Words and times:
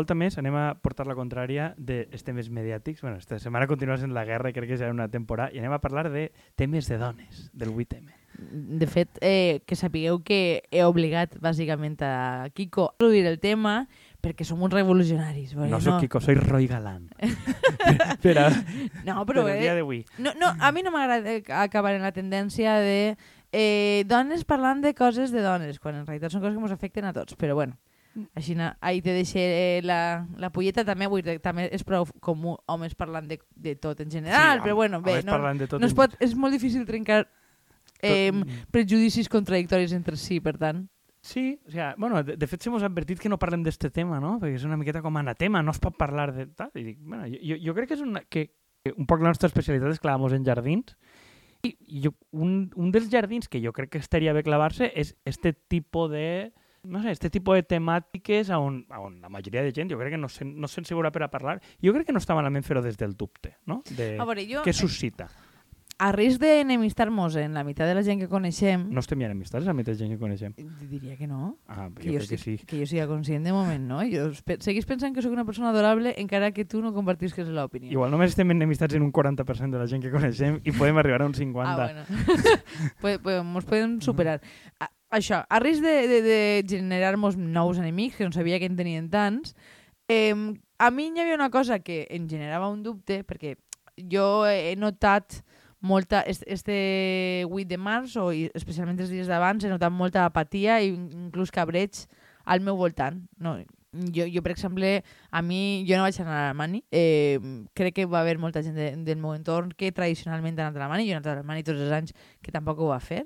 volta 0.00 0.16
més 0.16 0.38
anem 0.40 0.56
a 0.56 0.66
portar 0.80 1.06
la 1.08 1.14
contrària 1.18 1.70
dels 1.78 2.24
temes 2.26 2.48
mediàtics. 2.50 3.02
Bueno, 3.04 3.20
esta 3.20 3.38
setmana 3.38 3.68
continua 3.70 3.98
sent 4.00 4.14
la 4.16 4.24
guerra, 4.24 4.52
crec 4.56 4.72
que 4.72 4.80
serà 4.80 4.90
una 4.94 5.10
temporada, 5.12 5.52
i 5.54 5.60
anem 5.60 5.76
a 5.76 5.80
parlar 5.82 6.08
de 6.10 6.30
temes 6.56 6.88
de 6.88 6.98
dones, 6.98 7.50
del 7.52 7.70
8M. 7.76 8.16
De 8.40 8.86
fet, 8.88 9.18
eh, 9.20 9.60
que 9.66 9.76
sapigueu 9.76 10.22
que 10.24 10.62
he 10.70 10.84
obligat 10.86 11.34
bàsicament 11.42 11.98
a 12.06 12.48
Kiko 12.54 12.86
a 12.88 12.92
introduir 12.94 13.26
el 13.28 13.36
tema 13.42 13.74
perquè 14.22 14.46
som 14.48 14.62
uns 14.62 14.72
revolucionaris. 14.72 15.52
perquè 15.56 15.68
No 15.68 15.80
soc 15.84 16.00
Kiko, 16.06 16.22
soy 16.24 16.38
Roy 16.38 16.68
Galán. 16.70 17.10
per, 18.22 18.38
a, 18.38 18.46
No, 19.04 19.26
per 19.26 19.34
però 19.34 19.44
el 19.48 19.60
dia 19.60 19.74
eh, 19.74 19.82
d'avui. 19.82 20.04
no, 20.18 20.32
no, 20.40 20.54
a 20.56 20.72
mi 20.72 20.82
no 20.86 20.94
m'agrada 20.94 21.36
acabar 21.60 21.92
en 21.98 22.06
la 22.06 22.12
tendència 22.16 22.78
de 22.80 23.16
eh, 23.52 24.04
dones 24.06 24.46
parlant 24.48 24.80
de 24.80 24.94
coses 24.94 25.34
de 25.34 25.42
dones, 25.44 25.78
quan 25.82 25.98
en 25.98 26.06
realitat 26.06 26.32
són 26.32 26.40
coses 26.40 26.56
que 26.56 26.64
ens 26.64 26.78
afecten 26.78 27.04
a 27.04 27.12
tots, 27.12 27.36
però 27.36 27.58
bueno. 27.58 27.76
Així, 28.34 28.56
ahí 28.80 29.00
te 29.00 29.12
deixé 29.14 29.80
la, 29.86 30.26
la 30.36 30.50
polleta, 30.50 30.82
també, 30.84 31.06
vull 31.06 31.22
dir, 31.22 31.36
també 31.40 31.68
és 31.72 31.84
prou 31.86 32.06
comú 32.20 32.56
homes 32.66 32.94
parlant 32.98 33.28
de, 33.30 33.38
de 33.54 33.76
tot 33.78 34.00
en 34.02 34.10
general, 34.10 34.58
home, 34.58 34.64
però 34.66 34.74
bueno, 34.74 35.00
bé, 35.00 35.20
no, 35.22 35.36
no 35.78 35.86
es 35.86 35.94
pot, 35.94 36.16
és 36.20 36.34
molt 36.34 36.52
difícil 36.52 36.82
trencar 36.88 37.20
eh, 38.02 38.32
tot- 38.34 38.48
prejudicis 38.74 39.28
contradictoris 39.30 39.92
entre 39.94 40.16
si, 40.16 40.40
per 40.40 40.56
tant. 40.58 40.88
Sí, 41.22 41.60
o 41.66 41.70
sea, 41.70 41.94
bueno, 41.98 42.22
de, 42.24 42.34
de 42.36 42.46
fet 42.48 42.62
s'hemos 42.64 42.82
advertit 42.82 43.20
que 43.20 43.28
no 43.28 43.38
parlem 43.38 43.62
d'este 43.62 43.90
tema, 43.92 44.18
no? 44.18 44.38
Perquè 44.40 44.56
és 44.56 44.64
una 44.64 44.78
miqueta 44.80 45.02
com 45.04 45.16
anatema, 45.20 45.60
no 45.62 45.70
es 45.70 45.78
pot 45.78 45.94
parlar 46.00 46.32
de 46.34 46.46
tal. 46.48 46.70
I 46.74 46.82
dic, 46.82 46.98
bueno, 47.04 47.26
jo, 47.28 47.58
jo 47.60 47.74
crec 47.76 47.90
que 47.92 47.98
és 47.98 48.00
una, 48.00 48.22
que, 48.24 48.46
que 48.82 48.94
un 48.96 49.06
poc 49.06 49.20
la 49.20 49.28
nostra 49.28 49.50
especialitat 49.52 49.92
és 49.92 50.00
clavamos 50.00 50.32
en 50.32 50.46
jardins 50.48 50.96
i 51.62 51.74
jo, 52.06 52.14
un, 52.32 52.70
un 52.74 52.88
dels 52.90 53.10
jardins 53.12 53.46
que 53.52 53.60
jo 53.60 53.70
crec 53.76 53.90
que 53.92 54.00
estaria 54.00 54.32
bé 54.32 54.40
clavar-se 54.42 54.88
és 54.96 55.12
este 55.28 55.52
tipus 55.52 56.08
de 56.10 56.54
no 56.84 57.02
sé, 57.02 57.10
este 57.12 57.30
tipus 57.30 57.54
de 57.56 57.62
temàtiques 57.62 58.48
on, 58.56 58.86
on 58.96 59.20
la 59.20 59.28
majoria 59.28 59.62
de 59.62 59.72
gent 59.72 59.90
jo 59.90 59.98
crec 59.98 60.14
que 60.14 60.18
no, 60.18 60.28
sen, 60.28 60.54
no 60.60 60.68
se 60.68 60.80
sent 60.80 60.86
segura 60.88 61.10
per 61.12 61.22
a 61.24 61.30
parlar. 61.30 61.60
Jo 61.82 61.92
crec 61.92 62.06
que 62.08 62.12
no 62.16 62.20
està 62.22 62.34
malament 62.34 62.64
fer-ho 62.64 62.82
des 62.82 62.96
del 62.96 63.16
dubte, 63.16 63.56
no? 63.66 63.82
De, 63.96 64.16
A 64.18 64.24
veure, 64.24 64.46
jo, 64.48 64.62
què 64.64 64.72
suscita. 64.72 65.28
a 66.00 66.12
risc 66.16 66.40
d'enemistar-nos 66.40 67.34
en 67.36 67.52
la 67.52 67.60
meitat 67.62 67.84
de 67.86 67.94
la 67.94 68.00
gent 68.02 68.22
que 68.22 68.26
coneixem, 68.26 68.86
No 68.88 69.02
estem 69.04 69.20
ja 69.20 69.26
enemistats 69.28 69.66
amb 69.68 69.82
aquesta 69.82 70.00
gent 70.00 70.14
que 70.14 70.18
coneixem. 70.22 70.54
diria 70.88 71.14
que 71.18 71.26
no. 71.28 71.58
Ah, 71.68 71.90
que 71.94 72.06
jo 72.08 72.14
jo, 72.14 72.18
crec 72.22 72.30
que 72.30 72.38
sí. 72.38 72.54
que 72.64 72.78
jo 72.80 72.86
siga 72.88 73.06
conscient 73.06 73.44
de 73.44 73.52
moment, 73.52 73.84
no? 73.86 73.98
Jo 74.08 74.30
seguís 74.64 74.86
pensant 74.88 75.12
que 75.14 75.20
sóc 75.20 75.32
una 75.36 75.44
persona 75.44 75.68
adorable 75.74 76.14
encara 76.16 76.52
que 76.52 76.64
tu 76.64 76.80
no 76.80 76.94
compartisques 76.94 77.46
l'opinió. 77.52 77.92
Igual 77.92 78.10
només 78.10 78.30
estem 78.32 78.48
enemistats 78.50 78.94
en 78.96 79.02
un 79.02 79.12
40% 79.12 79.70
de 79.70 79.78
la 79.78 79.86
gent 79.86 80.00
que 80.02 80.10
coneixem 80.10 80.56
i 80.64 80.72
podem 80.72 80.96
arribar 80.96 81.20
a 81.20 81.26
un 81.26 81.34
50%. 81.34 81.66
Ah, 81.66 81.76
bueno. 81.76 82.06
pues, 83.02 83.18
pues, 83.18 83.44
mos 83.44 83.66
podem 83.68 84.00
superar. 84.00 84.40
A, 84.80 84.88
això, 85.10 85.42
a 85.48 85.60
risc 85.62 85.82
de, 85.82 85.94
de, 86.08 86.20
de 86.22 86.40
generar-nos 86.68 87.36
nous 87.36 87.78
enemics, 87.78 88.16
que 88.16 88.24
no 88.24 88.32
sabia 88.32 88.58
que 88.58 88.70
en 88.70 88.76
tenien 88.78 89.10
tants, 89.10 89.54
eh, 90.08 90.34
a 90.78 90.90
mi 90.90 91.10
hi 91.10 91.20
havia 91.20 91.38
una 91.38 91.50
cosa 91.50 91.80
que 91.80 92.06
em 92.10 92.28
generava 92.28 92.70
un 92.70 92.82
dubte, 92.82 93.22
perquè 93.24 93.56
jo 94.10 94.46
he 94.48 94.76
notat 94.78 95.42
molta, 95.80 96.20
este, 96.22 96.46
este 96.52 97.44
8 97.48 97.68
de 97.68 97.78
març, 97.78 98.16
o 98.16 98.30
especialment 98.32 99.00
els 99.00 99.12
dies 99.12 99.28
d'abans, 99.28 99.64
he 99.64 99.72
notat 99.72 99.92
molta 99.92 100.24
apatia 100.28 100.80
i 100.80 100.92
inclús 100.94 101.52
cabreig 101.52 102.06
al 102.44 102.64
meu 102.64 102.76
voltant. 102.76 103.20
No, 103.38 103.58
jo, 103.92 104.26
jo, 104.30 104.42
per 104.42 104.52
exemple, 104.52 105.02
a 105.30 105.42
mi, 105.42 105.84
jo 105.88 105.98
no 105.98 106.06
vaig 106.06 106.20
anar 106.22 106.36
a 106.36 106.46
la 106.48 106.54
Mani. 106.54 106.84
Eh, 106.90 107.40
crec 107.74 107.96
que 107.96 108.06
va 108.06 108.20
haver 108.20 108.38
molta 108.38 108.62
gent 108.62 108.76
de, 108.76 108.92
del 109.04 109.18
meu 109.18 109.34
entorn 109.34 109.72
que 109.76 109.90
tradicionalment 109.92 110.58
ha 110.60 110.68
anat 110.68 110.78
a 110.78 110.84
la 110.84 110.90
Mani. 110.92 111.08
Jo 111.08 111.16
he 111.16 111.18
anat 111.18 111.32
a 111.32 111.38
la 111.40 111.46
Mani 111.48 111.66
tots 111.66 111.80
els 111.80 111.96
anys 111.96 112.14
que 112.42 112.54
tampoc 112.54 112.78
ho 112.78 112.92
va 112.92 113.00
fer. 113.02 113.24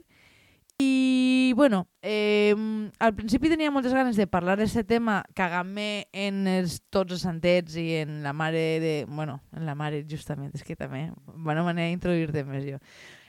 I, 0.78 1.52
bueno, 1.54 1.88
eh, 2.02 2.54
al 2.98 3.14
principi 3.14 3.48
tenia 3.48 3.70
moltes 3.70 3.94
ganes 3.94 4.16
de 4.18 4.26
parlar 4.26 4.56
d'aquest 4.58 4.88
tema 4.90 5.20
cagant-me 5.38 6.08
en 6.10 6.48
els, 6.50 6.80
tots 6.90 7.14
els 7.14 7.22
santets 7.22 7.76
i 7.78 8.00
en 8.00 8.24
la 8.24 8.32
mare 8.34 8.80
de... 8.82 8.94
Bueno, 9.06 9.38
en 9.54 9.68
la 9.68 9.76
mare, 9.78 10.02
justament, 10.10 10.50
és 10.54 10.66
que 10.66 10.74
també, 10.74 11.06
bona 11.46 11.62
manera 11.62 11.92
d'introduir-te 11.92 12.42
més 12.48 12.66
jo. 12.66 12.80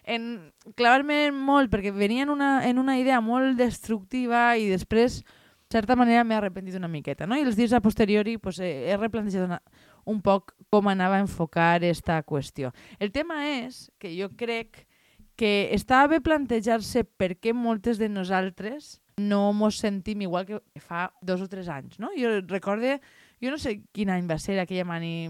En 0.09 0.25
clavar-me 0.73 1.29
molt, 1.29 1.69
perquè 1.69 1.93
venia 1.93 2.25
en 2.25 2.33
una, 2.33 2.49
en 2.65 2.81
una 2.81 2.97
idea 2.97 3.21
molt 3.21 3.59
destructiva 3.61 4.57
i 4.57 4.65
després, 4.71 5.21
de 5.21 5.77
certa 5.77 5.95
manera, 5.97 6.25
m'he 6.25 6.39
arrepentit 6.39 6.79
una 6.81 6.89
miqueta, 6.89 7.29
no? 7.29 7.37
I 7.37 7.45
els 7.45 7.57
dies 7.57 7.77
a 7.77 7.81
posteriori 7.81 8.39
pues, 8.41 8.57
he, 8.57 8.89
he 8.89 8.97
replantejat 8.97 9.45
una, 9.45 9.61
un 10.09 10.25
poc 10.25 10.55
com 10.73 10.89
anava 10.89 11.21
a 11.21 11.25
enfocar 11.27 11.83
esta 11.85 12.17
qüestió. 12.25 12.73
El 12.97 13.13
tema 13.13 13.43
és 13.53 13.85
que 14.01 14.17
jo 14.17 14.33
crec 14.33 14.81
que 14.81 14.94
estava 15.43 16.07
bé 16.07 16.21
plantejar-se 16.21 17.03
per 17.03 17.35
què 17.39 17.51
moltes 17.53 17.97
de 17.99 18.07
nosaltres 18.09 19.01
no 19.17 19.53
mos 19.55 19.77
sentim 19.79 20.21
igual 20.25 20.45
que 20.45 20.57
fa 20.83 21.09
dos 21.21 21.39
o 21.41 21.47
tres 21.47 21.69
anys, 21.71 21.99
no? 21.99 22.09
Jo 22.19 22.41
recorde, 22.47 22.97
jo 23.39 23.51
no 23.51 23.57
sé 23.57 23.77
quin 23.95 24.09
any 24.11 24.25
va 24.27 24.35
ser 24.39 24.57
aquella 24.59 24.83
mani 24.83 25.27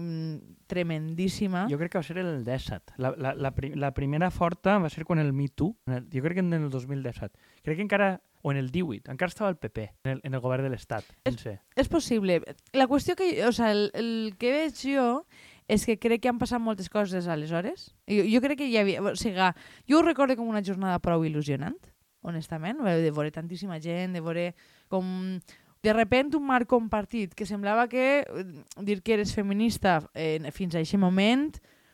tremendíssima. 0.66 1.66
Jo 1.70 1.78
crec 1.78 1.92
que 1.92 1.98
va 1.98 2.02
ser 2.06 2.18
el 2.18 2.44
17. 2.44 2.94
La, 2.98 3.12
la, 3.16 3.34
la, 3.34 3.52
pri 3.54 3.74
la 3.78 3.92
primera 3.94 4.30
forta 4.34 4.78
va 4.82 4.90
ser 4.90 5.04
quan 5.06 5.18
el 5.22 5.32
Me 5.32 5.48
Too, 5.48 5.76
el, 5.86 6.08
jo 6.12 6.22
crec 6.24 6.34
que 6.40 6.44
en 6.44 6.52
el 6.58 6.68
2017. 6.70 7.38
Crec 7.62 7.76
que 7.78 7.82
encara, 7.86 8.20
o 8.42 8.50
en 8.52 8.58
el 8.58 8.70
18, 8.70 9.10
encara 9.10 9.30
estava 9.30 9.50
el 9.50 9.56
PP, 9.56 9.86
en 10.04 10.10
el, 10.16 10.20
en 10.24 10.34
el 10.34 10.40
govern 10.40 10.66
de 10.66 10.70
l'Estat. 10.74 11.04
És- 11.24 11.34
No 11.34 11.38
sé. 11.42 11.60
És 11.76 11.88
possible. 11.88 12.40
La 12.72 12.86
qüestió 12.86 13.14
que, 13.16 13.30
o 13.46 13.52
sea, 13.52 13.70
el, 13.72 13.90
el 13.94 14.34
que 14.38 14.50
veig 14.52 14.74
jo 14.82 15.26
és 15.68 15.84
que 15.86 15.98
crec 15.98 16.22
que 16.22 16.30
han 16.30 16.38
passat 16.38 16.62
moltes 16.62 16.88
coses 16.88 17.26
aleshores. 17.26 17.90
Jo, 18.06 18.24
jo 18.30 18.40
crec 18.44 18.60
que 18.62 18.70
hi 18.70 18.78
havia... 18.78 19.02
O 19.02 19.14
sigui, 19.18 19.50
jo 19.90 19.98
ho 20.00 20.06
recordo 20.06 20.36
com 20.38 20.48
una 20.48 20.64
jornada 20.64 21.02
prou 21.02 21.26
il·lusionant, 21.26 21.78
honestament, 22.26 22.82
de 22.84 23.10
veure 23.10 23.34
tantíssima 23.34 23.80
gent, 23.82 24.14
de 24.14 24.22
veure 24.22 24.50
com 24.92 25.38
de 25.86 25.92
repent 25.94 26.34
un 26.34 26.46
marc 26.46 26.66
compartit 26.70 27.34
que 27.38 27.46
semblava 27.46 27.86
que 27.86 28.24
eh, 28.26 28.44
dir 28.82 29.02
que 29.02 29.14
eres 29.14 29.34
feminista 29.34 30.00
eh, 30.14 30.40
fins 30.50 30.74
a 30.74 30.82
aquest 30.82 30.98
moment 30.98 31.52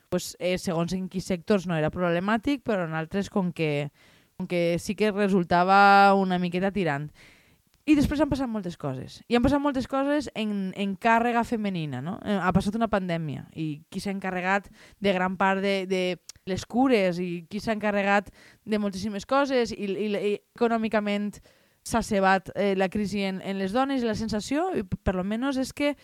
pues, 0.08 0.32
eh, 0.38 0.56
segons 0.60 0.92
en 0.96 1.08
quins 1.12 1.28
sectors 1.28 1.66
no 1.68 1.76
era 1.76 1.90
problemàtic, 1.92 2.62
però 2.64 2.86
en 2.86 2.96
altres 2.96 3.28
com 3.32 3.50
que, 3.52 3.90
com 4.36 4.48
que 4.48 4.78
sí 4.80 4.96
que 4.96 5.12
resultava 5.12 6.12
una 6.16 6.38
miqueta 6.40 6.72
tirant. 6.72 7.08
I 7.84 7.96
després 7.98 8.20
han 8.22 8.30
passat 8.30 8.46
moltes 8.46 8.76
coses. 8.78 9.18
I 9.26 9.34
han 9.34 9.42
passat 9.42 9.58
moltes 9.62 9.88
coses 9.90 10.28
en, 10.38 10.70
en 10.78 10.92
càrrega 11.02 11.42
femenina, 11.42 12.02
no? 12.04 12.18
Eh, 12.22 12.36
Ha 12.38 12.52
passat 12.54 12.76
una 12.78 12.90
pandèmia 12.90 13.48
i 13.58 13.82
qui 13.90 14.00
s'ha 14.00 14.14
encarregat 14.14 14.68
de 15.02 15.14
gran 15.16 15.36
part 15.36 15.62
de, 15.64 15.82
de 15.90 16.02
les 16.46 16.66
cures 16.66 17.18
i 17.18 17.44
qui 17.50 17.60
s'ha 17.60 17.74
encarregat 17.74 18.30
de 18.64 18.78
moltíssimes 18.78 19.26
coses 19.26 19.74
i, 19.74 19.82
i, 19.82 20.06
i 20.14 20.32
econòmicament 20.54 21.32
s'ha 21.82 22.04
cebat 22.06 22.52
eh, 22.54 22.76
la 22.78 22.88
crisi 22.88 23.24
en, 23.26 23.42
en 23.42 23.58
les 23.58 23.74
dones 23.74 24.02
i 24.02 24.06
la 24.06 24.14
sensació, 24.14 24.70
i 24.78 24.86
per 24.86 25.16
lo 25.18 25.24
menos, 25.26 25.58
és 25.58 25.74
que 25.74 25.96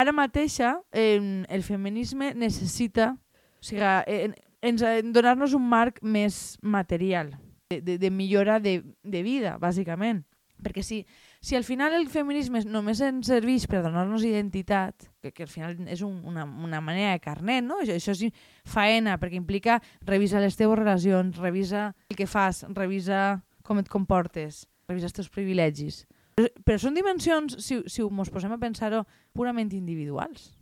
ara 0.00 0.12
mateixa 0.16 0.78
eh, 0.92 1.20
el 1.48 1.62
feminisme 1.62 2.32
necessita 2.32 3.12
o 3.60 3.64
sigui, 3.64 4.32
ens, 4.64 4.82
eh, 4.82 5.02
donar-nos 5.04 5.52
un 5.52 5.68
marc 5.68 6.00
més 6.00 6.56
material, 6.62 7.34
de, 7.68 7.80
de, 7.80 7.98
de 8.00 8.10
millora 8.10 8.58
de, 8.60 8.80
de 9.04 9.22
vida, 9.22 9.58
bàsicament. 9.60 10.24
Perquè 10.62 10.84
si, 10.86 11.00
si 11.42 11.56
al 11.58 11.64
final 11.66 11.96
el 11.96 12.06
feminisme 12.08 12.62
només 12.64 13.00
ens 13.04 13.28
serveix 13.28 13.66
per 13.70 13.82
donar-nos 13.84 14.24
identitat, 14.24 15.08
que, 15.20 15.32
que 15.34 15.44
al 15.44 15.50
final 15.50 15.76
és 15.90 16.04
un, 16.06 16.20
una, 16.24 16.44
una 16.44 16.80
manera 16.84 17.16
de 17.16 17.22
carnet, 17.24 17.64
no? 17.66 17.80
Això, 17.82 17.98
això 17.98 18.14
és 18.14 18.44
faena, 18.68 19.18
perquè 19.20 19.40
implica 19.40 19.80
revisar 20.06 20.44
les 20.44 20.56
teves 20.56 20.78
relacions, 20.78 21.40
revisa 21.42 21.90
el 22.08 22.18
que 22.18 22.28
fas, 22.30 22.64
revisa 22.76 23.42
com 23.64 23.80
et 23.80 23.90
comportes, 23.90 24.64
revisa 24.88 25.10
els 25.10 25.16
teus 25.16 25.32
privilegis. 25.32 26.04
Però, 26.34 26.50
però 26.66 26.80
són 26.80 26.96
dimensions, 26.96 27.58
si, 27.62 27.80
si 27.90 28.04
mos 28.10 28.30
posem 28.32 28.54
a 28.54 28.60
pensar-ho, 28.60 29.04
purament 29.34 29.72
individuals. 29.74 30.52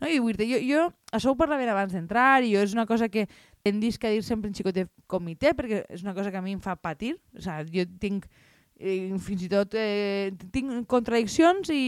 No? 0.00 0.08
I 0.08 0.18
vull 0.20 0.36
dir, 0.36 0.48
jo, 0.50 0.60
jo, 0.62 0.82
això 1.16 1.32
ho 1.32 1.38
parlava 1.38 1.66
abans 1.72 1.94
d'entrar 1.94 2.42
i 2.44 2.52
jo 2.54 2.62
és 2.64 2.74
una 2.76 2.86
cosa 2.86 3.08
que 3.08 3.26
tendisc 3.66 4.04
a 4.04 4.12
dir 4.12 4.22
sempre 4.22 4.50
en 4.50 4.54
xicot 4.54 4.76
de 4.76 4.86
comitè 5.10 5.54
perquè 5.56 5.84
és 5.90 6.04
una 6.04 6.14
cosa 6.14 6.30
que 6.30 6.38
a 6.38 6.44
mi 6.44 6.54
em 6.56 6.62
fa 6.62 6.76
patir. 6.76 7.16
O 7.34 7.42
sigui, 7.42 7.80
jo 7.80 7.88
tinc 8.02 8.28
eh, 8.78 9.14
fins 9.22 9.46
i 9.46 9.48
tot 9.52 9.74
eh, 9.78 10.32
tinc 10.52 10.86
contradiccions 10.90 11.70
i 11.72 11.82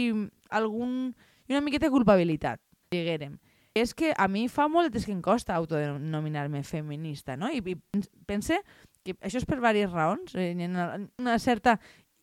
algun, 0.51 1.15
i 1.49 1.55
una 1.55 1.63
miqueta 1.65 1.87
de 1.87 1.95
culpabilitat, 1.95 2.61
diguérem. 2.91 3.39
És 3.79 3.95
que 3.95 4.11
a 4.17 4.27
mi 4.27 4.49
fa 4.51 4.67
molt 4.67 4.91
que 4.97 5.13
em 5.13 5.21
costa 5.23 5.55
autodenominar-me 5.55 6.65
feminista, 6.65 7.37
no? 7.37 7.51
I, 7.53 7.61
i 7.63 7.77
pens- 7.77 8.11
pense 8.27 8.59
que 9.05 9.15
això 9.23 9.39
és 9.39 9.47
per 9.47 9.61
diverses 9.61 9.93
raons. 9.93 10.35
Eh, 10.35 10.51
hi 10.57 10.67
ha 10.67 10.99
una, 11.21 11.39
certa 11.39 11.79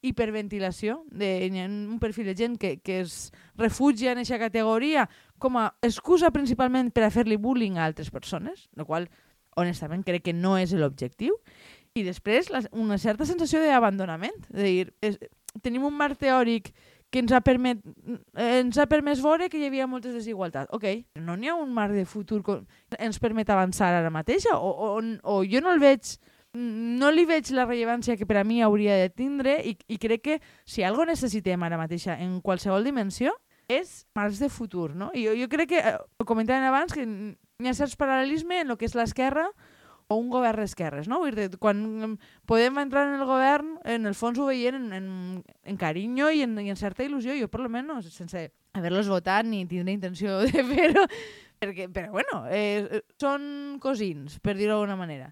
hiperventilació, 0.06 1.04
de, 1.10 1.30
hi 1.48 1.62
ha 1.62 1.68
un 1.70 2.00
perfil 2.02 2.28
de 2.30 2.36
gent 2.38 2.58
que, 2.62 2.76
que 2.84 3.00
es 3.06 3.32
refugia 3.58 4.12
en 4.12 4.20
aquesta 4.22 4.42
categoria 4.42 5.08
com 5.42 5.58
a 5.58 5.70
excusa 5.82 6.30
principalment 6.36 6.92
per 6.94 7.08
a 7.08 7.14
fer-li 7.14 7.40
bullying 7.42 7.80
a 7.80 7.88
altres 7.88 8.12
persones, 8.14 8.68
el 8.76 8.86
qual 8.86 9.08
honestament 9.56 10.04
crec 10.04 10.28
que 10.28 10.36
no 10.36 10.58
és 10.60 10.76
l'objectiu. 10.76 11.40
I 11.96 12.04
després 12.04 12.50
la, 12.52 12.60
una 12.76 12.98
certa 13.00 13.26
sensació 13.28 13.62
d'abandonament, 13.64 14.36
de 14.52 14.64
dir, 14.64 14.90
és, 15.06 15.16
tenim 15.64 15.86
un 15.88 15.96
marc 15.96 16.20
teòric 16.20 16.74
que 17.14 17.22
ens 17.24 17.32
ha, 17.32 17.40
permet, 17.40 17.80
ens 18.36 18.76
ha 18.82 18.88
permès 18.92 19.22
veure 19.24 19.48
que 19.48 19.62
hi 19.62 19.70
havia 19.70 19.88
moltes 19.88 20.12
desigualtats. 20.18 20.68
Ok, 20.76 20.84
no 21.24 21.38
n'hi 21.40 21.48
ha 21.48 21.56
un 21.56 21.72
marc 21.72 21.96
de 21.96 22.04
futur 22.04 22.42
que 22.44 22.58
ens 23.00 23.22
permet 23.24 23.50
avançar 23.54 23.94
ara 23.94 24.12
mateixa? 24.12 24.58
O, 24.58 24.74
o, 24.90 24.90
o 25.24 25.38
jo 25.48 25.62
no 25.64 25.72
el 25.72 25.80
veig 25.80 26.18
no 26.56 27.10
li 27.12 27.26
veig 27.28 27.50
la 27.52 27.66
rellevància 27.66 28.16
que 28.16 28.28
per 28.28 28.38
a 28.40 28.46
mi 28.48 28.62
hauria 28.64 28.96
de 28.96 29.10
tindre 29.12 29.58
i, 29.68 29.74
i 29.92 29.98
crec 30.00 30.22
que 30.24 30.36
si 30.64 30.86
algo 30.88 31.04
necessitem 31.08 31.64
ara 31.68 31.80
mateixa 31.80 32.16
en 32.24 32.38
qualsevol 32.44 32.86
dimensió 32.88 33.34
és 33.68 34.06
marcs 34.16 34.40
de 34.40 34.48
futur, 34.50 34.94
no? 34.96 35.10
I 35.14 35.26
jo, 35.26 35.34
jo 35.36 35.50
crec 35.52 35.74
que, 35.74 35.82
eh, 35.82 35.96
ho 35.98 36.28
comentàvem 36.28 36.68
abans, 36.70 36.94
que 36.94 37.04
hi 37.04 37.68
ha 37.68 37.76
certs 37.76 37.98
paral·lelisme 38.00 38.62
en 38.62 38.72
el 38.72 38.80
que 38.80 38.88
és 38.88 38.96
l'esquerra 38.96 39.50
o 40.08 40.18
un 40.22 40.30
govern 40.30 40.62
d'esquerres, 40.62 41.08
no? 41.10 41.20
Vull 41.24 41.36
dir, 41.38 41.48
quan 41.62 41.80
mm, 41.82 42.34
podem 42.50 42.78
entrar 42.82 43.08
en 43.10 43.16
el 43.20 43.26
govern, 43.26 43.72
en 43.84 44.06
el 44.06 44.18
fons 44.18 44.38
ho 44.40 44.50
veiem 44.50 44.78
en, 44.78 44.92
en, 44.94 45.08
en 45.66 45.80
carinyo 45.82 46.30
i 46.30 46.44
en, 46.46 46.54
i 46.62 46.70
en 46.70 46.80
certa 46.80 47.06
il·lusió, 47.06 47.34
jo 47.40 47.50
per 47.50 47.64
almenys, 47.64 48.12
sense 48.14 48.48
haver-los 48.76 49.10
votat 49.10 49.48
ni 49.48 49.64
tindre 49.66 49.96
intenció 49.96 50.38
de 50.46 50.66
fer-ho, 50.70 51.08
perquè, 51.62 51.90
però 51.94 52.14
bueno, 52.14 52.44
eh, 52.54 53.02
són 53.22 53.80
cosins, 53.82 54.38
per 54.44 54.58
dir-ho 54.60 54.76
d'alguna 54.76 55.00
manera. 55.00 55.32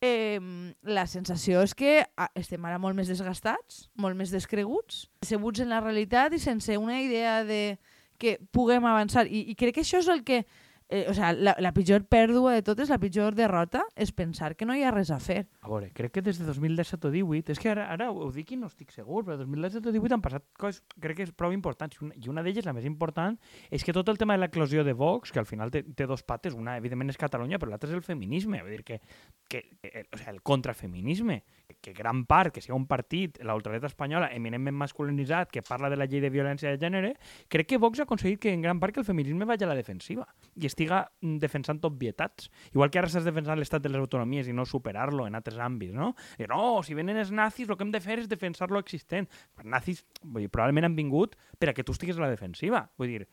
Eh, 0.00 0.38
la 0.86 1.08
sensació 1.10 1.62
és 1.66 1.74
que 1.74 2.04
ah, 2.16 2.28
estem 2.38 2.62
ara 2.66 2.78
molt 2.78 2.94
més 2.94 3.10
desgastats, 3.10 3.88
molt 3.98 4.18
més 4.18 4.30
descreguts, 4.30 5.08
decebuts 5.22 5.62
en 5.62 5.72
la 5.74 5.82
realitat 5.82 6.36
i 6.36 6.42
sense 6.42 6.76
una 6.78 7.00
idea 7.02 7.40
de 7.46 7.78
que 8.18 8.36
puguem 8.54 8.86
avançar. 8.86 9.26
I, 9.26 9.44
i 9.50 9.54
crec 9.58 9.78
que 9.78 9.86
això 9.86 10.02
és 10.02 10.10
el 10.10 10.22
que 10.26 10.44
eh, 10.88 11.06
o 11.08 11.14
sea, 11.14 11.32
la, 11.32 11.54
la 11.58 11.72
pitjor 11.76 12.04
pèrdua 12.08 12.54
de 12.54 12.62
totes, 12.64 12.88
la 12.88 12.98
pitjor 12.98 13.36
derrota, 13.36 13.84
és 13.96 14.12
pensar 14.16 14.54
que 14.56 14.66
no 14.68 14.74
hi 14.76 14.82
ha 14.84 14.92
res 14.94 15.10
a 15.12 15.18
fer. 15.20 15.42
A 15.60 15.70
veure, 15.70 15.90
crec 15.94 16.14
que 16.16 16.24
des 16.24 16.40
de 16.40 16.46
2017 16.48 17.08
o 17.08 17.12
18, 17.12 17.52
és 17.52 17.60
que 17.60 17.70
ara, 17.72 17.88
ara 17.92 18.08
ho 18.10 18.30
dic 18.34 18.54
i 18.54 18.58
no 18.60 18.70
estic 18.72 18.92
segur, 18.94 19.24
però 19.26 19.36
2017 19.40 19.90
o 19.90 19.94
18 19.94 20.16
han 20.16 20.24
passat 20.24 20.46
coses, 20.58 20.82
crec 21.00 21.20
que 21.20 21.28
és 21.28 21.34
prou 21.36 21.52
importants, 21.52 21.98
i 22.16 22.32
una, 22.32 22.44
d'elles, 22.46 22.66
la 22.66 22.74
més 22.76 22.88
important, 22.88 23.36
és 23.70 23.84
que 23.84 23.94
tot 23.96 24.08
el 24.08 24.20
tema 24.20 24.36
de 24.36 24.44
l'eclosió 24.44 24.84
de 24.86 24.96
Vox, 24.96 25.32
que 25.32 25.42
al 25.42 25.48
final 25.48 25.72
té, 25.74 25.84
té 25.84 26.08
dos 26.08 26.24
pates, 26.24 26.56
una 26.56 26.78
evidentment 26.80 27.12
és 27.12 27.20
Catalunya, 27.20 27.60
però 27.60 27.74
l'altra 27.74 27.90
és 27.92 27.96
el 27.98 28.06
feminisme, 28.06 28.62
vull 28.64 28.78
dir 28.78 28.84
que, 28.84 29.00
que, 29.48 29.64
que 29.82 30.06
o 30.08 30.20
sea, 30.20 30.32
el 30.32 30.42
contrafeminisme, 30.42 31.42
que, 31.80 31.92
gran 31.92 32.24
part, 32.26 32.52
que 32.54 32.62
sigui 32.64 32.74
un 32.76 32.86
partit, 32.88 33.38
la 33.44 33.54
ultradreta 33.56 33.88
espanyola, 33.90 34.30
eminentment 34.34 34.76
masculinitzat, 34.78 35.50
que 35.52 35.62
parla 35.62 35.90
de 35.92 35.98
la 36.00 36.06
llei 36.08 36.22
de 36.24 36.30
violència 36.32 36.72
de 36.72 36.80
gènere, 36.80 37.12
crec 37.52 37.68
que 37.68 37.78
Vox 37.78 38.00
ha 38.00 38.06
aconseguit 38.08 38.40
que 38.40 38.52
en 38.52 38.62
gran 38.64 38.80
part 38.80 38.94
que 38.94 39.02
el 39.02 39.06
feminisme 39.06 39.46
vagi 39.48 39.66
a 39.66 39.70
la 39.70 39.76
defensiva 39.76 40.26
i 40.56 40.66
estiga 40.66 41.02
mm, 41.20 41.36
defensant 41.42 41.82
obvietats. 41.84 42.48
Igual 42.72 42.90
que 42.90 43.02
ara 43.02 43.10
estàs 43.10 43.26
defensant 43.26 43.60
l'estat 43.60 43.84
de 43.84 43.92
les 43.92 44.00
autonomies 44.00 44.48
i 44.48 44.56
no 44.56 44.64
superar-lo 44.66 45.26
en 45.28 45.36
altres 45.38 45.60
àmbits, 45.60 45.94
no? 45.94 46.14
I 46.40 46.48
no, 46.50 46.78
si 46.86 46.96
venen 46.96 47.20
els 47.20 47.32
nazis, 47.32 47.68
el 47.68 47.76
que 47.76 47.86
hem 47.86 47.92
de 47.92 48.02
fer 48.04 48.18
és 48.22 48.30
defensar 48.30 48.70
lo 48.72 48.80
existent. 48.80 49.28
Els 49.58 49.68
nazis 49.68 50.04
vull 50.22 50.46
dir, 50.46 50.52
probablement 50.52 50.88
han 50.88 50.96
vingut 50.96 51.36
per 51.58 51.70
a 51.70 51.76
que 51.76 51.84
tu 51.84 51.92
estiguis 51.92 52.18
a 52.18 52.24
la 52.24 52.32
defensiva. 52.32 52.86
Vull 52.98 53.12
dir, 53.12 53.28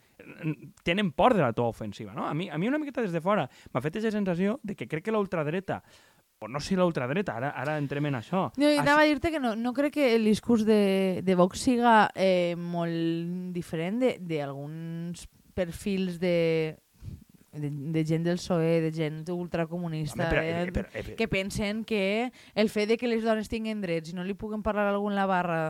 tenen 0.83 1.11
por 1.15 1.35
de 1.35 1.43
la 1.43 1.53
teva 1.53 1.69
ofensiva, 1.71 2.13
no? 2.13 2.27
A 2.27 2.33
mi, 2.33 2.49
a 2.49 2.57
mi 2.57 2.67
una 2.67 2.79
miqueta 2.81 3.03
des 3.05 3.15
de 3.15 3.23
fora 3.23 3.47
m'ha 3.71 3.83
fet 3.83 3.95
aquesta 3.95 4.17
sensació 4.17 4.59
de 4.63 4.75
que 4.75 4.89
crec 4.91 5.05
que 5.07 5.15
la 5.15 5.23
ultradreta 5.23 5.81
o 6.39 6.47
no 6.47 6.59
sé 6.59 6.75
la 6.75 6.85
ultradreta, 6.85 7.35
ara, 7.37 7.49
ara 7.55 7.77
entrem 7.79 8.05
en 8.09 8.15
això. 8.19 8.49
No, 8.57 8.69
i 8.69 8.77
anava 8.77 9.01
a 9.01 9.09
dir-te 9.09 9.31
que 9.31 9.39
no, 9.39 9.55
no 9.55 9.71
crec 9.73 9.93
que 9.95 10.15
el 10.15 10.25
discurs 10.27 10.65
de, 10.67 11.21
de 11.23 11.35
Vox 11.35 11.61
siga 11.63 12.09
eh, 12.13 12.55
molt 12.59 13.53
diferent 13.55 14.01
de- 14.03 14.17
d'alguns 14.19 15.27
perfils 15.55 16.19
de, 16.19 16.75
de, 17.53 17.69
de 17.71 18.03
gent 18.05 18.25
del 18.27 18.37
PSOE, 18.37 18.81
de 18.83 18.91
gent 18.91 19.23
ultracomunista, 19.31 20.25
Home, 20.25 20.29
però, 20.29 20.43
eh, 20.43 20.51
eh, 20.51 20.71
però, 20.75 20.89
eh, 20.91 21.03
però, 21.03 21.15
que 21.15 21.27
pensen 21.31 21.83
que 21.87 22.31
el 22.53 22.69
fet 22.69 22.89
de 22.91 22.97
que 22.99 23.07
les 23.07 23.23
dones 23.23 23.49
tinguin 23.49 23.81
drets 23.81 24.11
i 24.11 24.17
no 24.17 24.27
li 24.27 24.35
puguen 24.35 24.61
parlar 24.61 24.89
a 24.89 24.93
algú 24.93 25.09
en 25.09 25.15
la 25.15 25.25
barra 25.25 25.61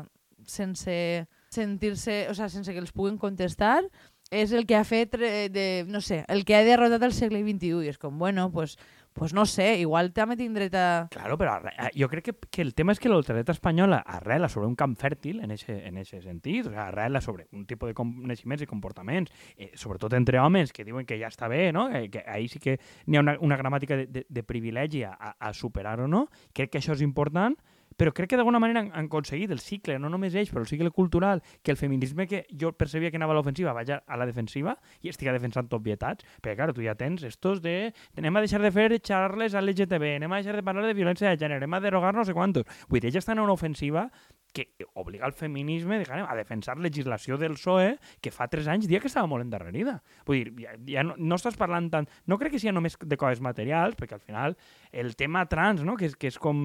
sense 0.46 1.28
sentir-se, 1.50 2.28
o 2.30 2.34
sea, 2.34 2.50
sense 2.50 2.74
que 2.74 2.82
els 2.82 2.92
puguen 2.92 3.18
contestar, 3.18 3.86
és 4.34 4.52
el 4.52 4.66
que 4.66 4.76
ha 4.76 4.84
fet, 4.84 5.14
eh, 5.22 5.48
de, 5.54 5.86
no 5.88 6.02
sé, 6.02 6.24
el 6.28 6.44
que 6.46 6.56
ha 6.58 6.64
derrotat 6.66 7.04
el 7.06 7.14
segle 7.14 7.44
XXI. 7.46 7.86
I 7.86 7.92
és 7.94 8.00
com, 8.02 8.18
bueno, 8.20 8.50
pues, 8.52 8.76
pues 9.16 9.32
no 9.34 9.46
sé, 9.48 9.78
igual 9.80 10.10
també 10.12 10.36
tinc 10.36 10.52
dret 10.58 10.74
a... 10.76 11.08
Claro, 11.10 11.38
però 11.40 11.54
arre- 11.56 11.72
eh, 11.80 11.92
jo 11.96 12.10
crec 12.12 12.26
que, 12.28 12.34
que 12.52 12.62
el 12.66 12.74
tema 12.76 12.92
és 12.92 13.00
que 13.00 13.08
la 13.08 13.16
ultradreta 13.16 13.54
espanyola 13.56 14.02
arrela 14.04 14.50
sobre 14.52 14.68
un 14.68 14.76
camp 14.76 14.98
fèrtil 15.00 15.40
en 15.40 15.54
ese, 15.56 15.78
en 15.88 15.96
ese 16.02 16.20
sentit, 16.22 16.68
o 16.68 16.74
sea, 16.74 16.90
arrela 16.90 17.22
sobre 17.24 17.48
un 17.56 17.64
tipus 17.66 17.88
de 17.94 17.96
coneixements 17.96 18.66
i 18.66 18.68
comportaments, 18.68 19.32
eh, 19.56 19.72
sobretot 19.80 20.12
entre 20.20 20.42
homes 20.44 20.74
que 20.76 20.84
diuen 20.84 21.08
que 21.08 21.16
ja 21.22 21.32
està 21.32 21.48
bé, 21.48 21.72
no? 21.72 21.88
que, 21.94 22.10
que 22.12 22.26
ahí 22.28 22.50
sí 22.52 22.60
que 22.60 22.76
n'hi 23.08 23.16
ha 23.16 23.24
una, 23.24 23.38
una 23.40 23.56
gramàtica 23.56 23.96
de, 24.04 24.08
de, 24.12 24.26
de 24.28 24.44
privilegi 24.44 25.06
a, 25.08 25.16
a 25.16 25.54
superar 25.56 26.02
o 26.04 26.10
no, 26.12 26.26
crec 26.52 26.76
que 26.76 26.84
això 26.84 26.92
és 27.00 27.02
important, 27.08 27.56
però 27.96 28.14
crec 28.14 28.32
que 28.32 28.40
d'alguna 28.40 28.60
manera 28.60 28.82
han, 28.84 28.92
han 28.94 29.10
aconseguit 29.10 29.52
el 29.52 29.62
cicle, 29.64 29.98
no 30.00 30.10
només 30.12 30.36
ells, 30.36 30.52
però 30.54 30.64
el 30.64 30.70
cicle 30.70 30.92
cultural, 30.92 31.42
que 31.64 31.72
el 31.72 31.78
feminisme 31.78 32.28
que 32.28 32.46
jo 32.52 32.74
percebia 32.76 33.12
que 33.12 33.20
anava 33.20 33.36
a 33.36 33.40
l'ofensiva 33.40 33.74
vaya 33.74 34.02
a 34.06 34.18
la 34.20 34.28
defensiva 34.28 34.76
i 35.02 35.12
estiga 35.12 35.34
defensant 35.36 35.72
obvietats, 35.76 36.26
perquè, 36.42 36.58
clar, 36.60 36.74
tu 36.76 36.84
ja 36.86 36.96
tens 37.00 37.24
estos 37.24 37.62
de 37.64 37.94
anem 38.18 38.36
a 38.36 38.46
deixar 38.46 38.62
de 38.64 38.72
fer 38.76 38.90
xarles 39.00 39.56
a 39.56 39.64
l'LGTB, 39.64 40.16
anem 40.20 40.32
a 40.32 40.42
deixar 40.42 40.56
de 40.60 40.66
parlar 40.66 40.86
de 40.88 40.96
violència 40.98 41.30
de 41.30 41.40
gènere, 41.40 41.64
anem 41.64 41.78
a 41.78 41.84
derogar 41.84 42.16
no 42.16 42.26
sé 42.26 42.36
quantos. 42.36 42.68
Vull 42.90 43.00
dir, 43.00 43.12
ells 43.12 43.24
estan 43.24 43.40
en 43.40 43.46
una 43.46 43.56
ofensiva 43.56 44.10
que 44.56 44.70
obliga 44.94 45.28
el 45.28 45.34
feminisme 45.36 46.00
diguem, 46.00 46.24
a 46.24 46.36
defensar 46.38 46.78
legislació 46.80 47.36
del 47.38 47.58
PSOE 47.60 47.98
que 48.24 48.32
fa 48.32 48.48
tres 48.48 48.70
anys 48.72 48.88
dia 48.88 49.02
que 49.04 49.12
estava 49.12 49.28
molt 49.28 49.44
endarrerida. 49.44 49.98
Vull 50.26 50.40
dir, 50.40 50.54
ja, 50.64 50.78
ja 50.88 51.04
no, 51.04 51.18
no 51.20 51.36
estàs 51.36 51.60
parlant 51.60 51.92
tant... 51.92 52.08
No 52.26 52.40
crec 52.40 52.56
que 52.56 52.62
sigui 52.64 52.74
només 52.74 52.96
de 52.96 53.20
coses 53.20 53.44
materials, 53.44 54.00
perquè 54.00 54.16
al 54.16 54.24
final 54.24 54.56
el 54.96 55.14
tema 55.20 55.44
trans, 55.52 55.84
no? 55.84 55.98
que, 56.00 56.08
és, 56.08 56.16
que 56.16 56.32
és 56.32 56.40
com 56.40 56.64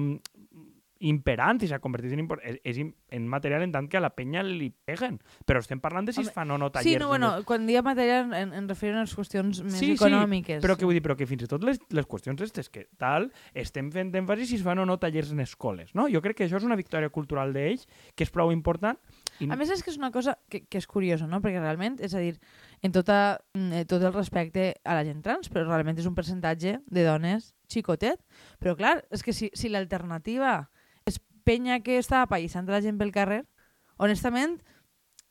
imperant 1.01 1.61
i 1.65 1.67
s'ha 1.69 1.79
convertit 1.81 2.13
en, 2.13 2.27
és, 2.45 2.59
és 2.63 2.79
en 2.81 3.27
material 3.29 3.63
en 3.65 3.71
tant 3.73 3.87
que 3.89 3.97
a 3.97 4.01
la 4.03 4.11
penya 4.13 4.43
li 4.45 4.69
peguen. 4.71 5.17
Però 5.49 5.59
estem 5.63 5.81
parlant 5.81 6.05
de 6.07 6.13
si 6.13 6.21
es 6.21 6.31
fan 6.33 6.51
o 6.53 6.57
no 6.61 6.69
tallers. 6.71 6.87
Sí, 6.89 6.95
no, 6.99 7.05
de- 7.07 7.11
bueno, 7.15 7.31
quan 7.45 7.65
dia 7.67 7.81
material 7.81 8.33
en, 8.37 8.53
en 8.53 8.69
referent 8.69 8.99
a 9.01 9.05
les 9.05 9.15
qüestions 9.17 9.63
més 9.65 9.79
Sí, 9.79 9.91
sí, 9.91 9.97
econòmiques. 9.97 10.61
Però 10.63 10.77
que 10.77 10.85
vull 10.85 10.97
dir, 10.97 11.03
però 11.05 11.17
que 11.17 11.27
fins 11.29 11.45
i 11.47 11.49
tot 11.51 11.63
les, 11.65 11.79
les 11.89 12.05
qüestions 12.09 12.39
aquestes 12.39 12.69
que 12.69 12.87
tal, 13.01 13.31
estem 13.53 13.89
fent 13.91 14.13
èmfasi 14.21 14.45
si 14.49 14.59
es 14.59 14.65
fan 14.65 14.79
o 14.79 14.85
no 14.85 14.99
tallers 15.01 15.31
en 15.33 15.41
escoles, 15.43 15.95
no? 15.97 16.07
Jo 16.11 16.21
crec 16.21 16.37
que 16.41 16.45
això 16.49 16.61
és 16.61 16.67
una 16.67 16.77
victòria 16.79 17.09
cultural 17.09 17.53
d'ells, 17.53 17.87
que 18.15 18.23
és 18.27 18.31
prou 18.33 18.51
important. 18.53 18.99
I... 19.39 19.49
A 19.49 19.57
més, 19.57 19.71
és 19.73 19.81
que 19.81 19.89
és 19.91 19.97
una 19.97 20.11
cosa 20.13 20.37
que, 20.49 20.63
que 20.69 20.77
és 20.77 20.87
curiosa, 20.87 21.25
no? 21.27 21.41
Perquè 21.41 21.59
realment, 21.63 21.97
és 22.03 22.13
a 22.13 22.21
dir, 22.21 22.35
en 22.85 22.93
tota, 22.93 23.39
mm, 23.57 23.71
eh, 23.81 23.85
tot 23.89 24.03
el 24.05 24.13
respecte 24.13 24.75
a 24.85 24.93
la 24.97 25.03
gent 25.07 25.23
trans, 25.25 25.49
però 25.49 25.65
realment 25.65 25.97
és 25.97 26.05
un 26.09 26.15
percentatge 26.17 26.77
de 26.85 27.03
dones 27.07 27.55
xicotet. 27.71 28.19
Però 28.59 28.75
clar, 28.77 28.99
és 29.09 29.23
que 29.23 29.33
si, 29.33 29.49
si 29.57 29.69
l'alternativa 29.71 30.69
penya 31.47 31.79
que 31.85 31.99
està 31.99 32.21
apallissant 32.25 32.69
la 32.69 32.81
gent 32.83 32.99
pel 32.99 33.13
carrer, 33.15 33.43
honestament, 34.01 34.59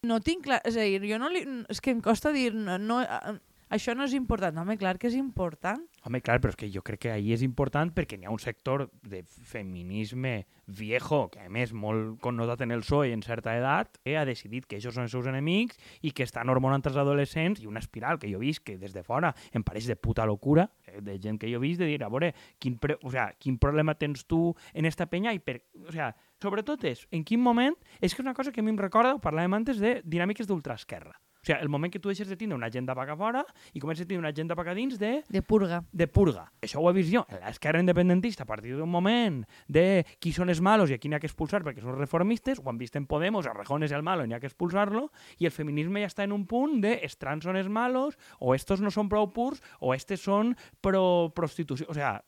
no 0.06 0.20
tinc 0.24 0.46
clar... 0.48 0.60
És 0.68 0.78
a 0.78 0.86
dir, 0.86 1.02
jo 1.08 1.18
no 1.20 1.28
li... 1.32 1.44
És 1.72 1.82
que 1.84 1.92
em 1.94 2.00
costa 2.04 2.32
dir... 2.32 2.50
No, 2.54 2.78
no, 2.80 3.00
eh, 3.04 3.36
això 3.70 3.94
no 3.94 4.05
és 4.05 4.14
important. 4.19 4.56
Home, 4.58 4.76
clar 4.76 4.96
que 4.99 5.08
és 5.08 5.17
important. 5.17 5.82
Home, 6.05 6.20
clar, 6.25 6.40
però 6.43 6.50
és 6.52 6.58
que 6.58 6.69
jo 6.75 6.82
crec 6.82 7.05
que 7.06 7.12
ahí 7.14 7.31
és 7.32 7.44
important 7.46 7.92
perquè 7.94 8.18
n'hi 8.18 8.26
ha 8.26 8.35
un 8.35 8.42
sector 8.42 8.88
de 9.06 9.23
feminisme 9.25 10.44
viejo, 10.66 11.28
que 11.30 11.40
a 11.44 11.49
més 11.50 11.73
molt 11.73 12.18
connotat 12.23 12.64
en 12.66 12.75
el 12.75 12.83
PSOE 12.83 13.12
en 13.14 13.23
certa 13.23 13.56
edat, 13.59 13.99
que 14.02 14.16
ha 14.18 14.25
decidit 14.26 14.66
que 14.66 14.78
ells 14.78 14.90
són 14.90 15.06
els 15.06 15.14
seus 15.14 15.28
enemics 15.30 15.78
i 16.02 16.12
que 16.14 16.26
estan 16.26 16.50
hormonant 16.50 16.85
els 16.87 16.99
adolescents 16.99 17.62
i 17.62 17.71
una 17.71 17.83
espiral 17.83 18.18
que 18.18 18.30
jo 18.30 18.42
he 18.42 18.47
vist 18.49 18.64
que 18.66 18.76
des 18.78 18.94
de 18.94 19.04
fora 19.06 19.33
em 19.54 19.64
pareix 19.66 19.87
de 19.90 19.97
puta 19.97 20.26
locura, 20.26 20.68
eh, 20.87 21.00
de 21.00 21.18
gent 21.23 21.38
que 21.38 21.50
jo 21.50 21.62
he 21.62 21.64
vist, 21.66 21.80
de 21.80 21.87
dir, 21.90 22.02
a 22.02 22.11
veure, 22.11 22.35
quin, 22.59 22.78
pre 22.78 22.99
o 23.02 23.11
sea, 23.11 23.30
quin 23.38 23.59
problema 23.59 23.94
tens 23.94 24.26
tu 24.26 24.54
en 24.75 24.87
esta 24.87 25.06
penya 25.06 25.35
i 25.35 25.38
per... 25.38 25.61
O 25.87 25.92
sea, 25.94 26.12
sobretot 26.42 26.85
és, 26.90 27.06
en 27.11 27.25
quin 27.25 27.42
moment... 27.42 27.76
És 28.00 28.14
que 28.14 28.23
és 28.23 28.26
una 28.26 28.35
cosa 28.35 28.52
que 28.52 28.62
a 28.62 28.64
mi 28.64 28.75
em 28.75 28.78
recorda, 28.80 29.14
ho 29.14 29.23
parlàvem 29.23 29.61
antes, 29.61 29.78
de 29.78 30.00
dinàmiques 30.04 30.49
d'ultraesquerra. 30.49 31.18
O 31.40 31.47
sigui, 31.47 31.59
el 31.61 31.70
moment 31.73 31.92
que 31.92 31.99
tu 31.99 32.11
deixes 32.11 32.28
de 32.28 32.37
tindre 32.37 32.56
una 32.56 32.66
agenda 32.68 32.94
paga 32.94 33.14
fora 33.16 33.44
i 33.73 33.80
comences 33.80 34.04
a 34.04 34.09
tindre 34.09 34.20
una 34.20 34.28
agenda 34.28 34.54
paga 34.56 34.75
dins 34.76 34.99
de 35.00 35.23
De 35.28 35.40
purga. 35.42 35.82
de 35.92 36.06
purga. 36.06 36.50
Això 36.61 36.80
ho 36.82 36.90
he 36.90 36.92
vist 36.92 37.12
jo. 37.12 37.25
L'esquerra 37.40 37.80
independentista, 37.80 38.42
a 38.44 38.47
partir 38.47 38.75
d'un 38.76 38.90
moment 38.90 39.44
de 39.66 40.04
qui 40.20 40.32
són 40.37 40.50
els 40.52 40.61
malos 40.61 40.90
i 40.90 40.94
a 40.94 40.99
qui 40.99 41.09
n'hi 41.09 41.16
ha 41.16 41.20
que 41.20 41.26
expulsar 41.30 41.62
perquè 41.64 41.80
són 41.80 41.97
reformistes, 41.97 42.61
ho 42.61 42.68
han 42.68 42.78
vist 42.78 42.97
en 42.97 43.06
Podemos, 43.06 43.47
a 43.47 43.54
Rejón 43.56 43.82
és 43.87 43.92
el 43.97 44.02
malo 44.02 44.25
i 44.25 44.28
n'hi 44.28 44.35
ha 44.37 44.40
que 44.40 44.50
expulsar-lo, 44.50 45.11
i 45.38 45.47
el 45.49 45.52
feminisme 45.54 46.02
ja 46.04 46.11
està 46.11 46.25
en 46.28 46.32
un 46.37 46.44
punt 46.47 46.80
de 46.85 46.99
els 47.00 47.16
trans 47.16 47.44
són 47.44 47.56
els 47.56 47.68
malos, 47.73 48.18
o 48.38 48.54
estos 48.54 48.80
no 48.85 48.90
són 48.92 49.09
prou 49.09 49.30
purs, 49.32 49.62
o 49.80 49.94
estes 49.94 50.20
són 50.20 50.52
pro 50.80 51.32
prostitució. 51.35 51.87
O 51.88 51.94
sea, 51.94 52.23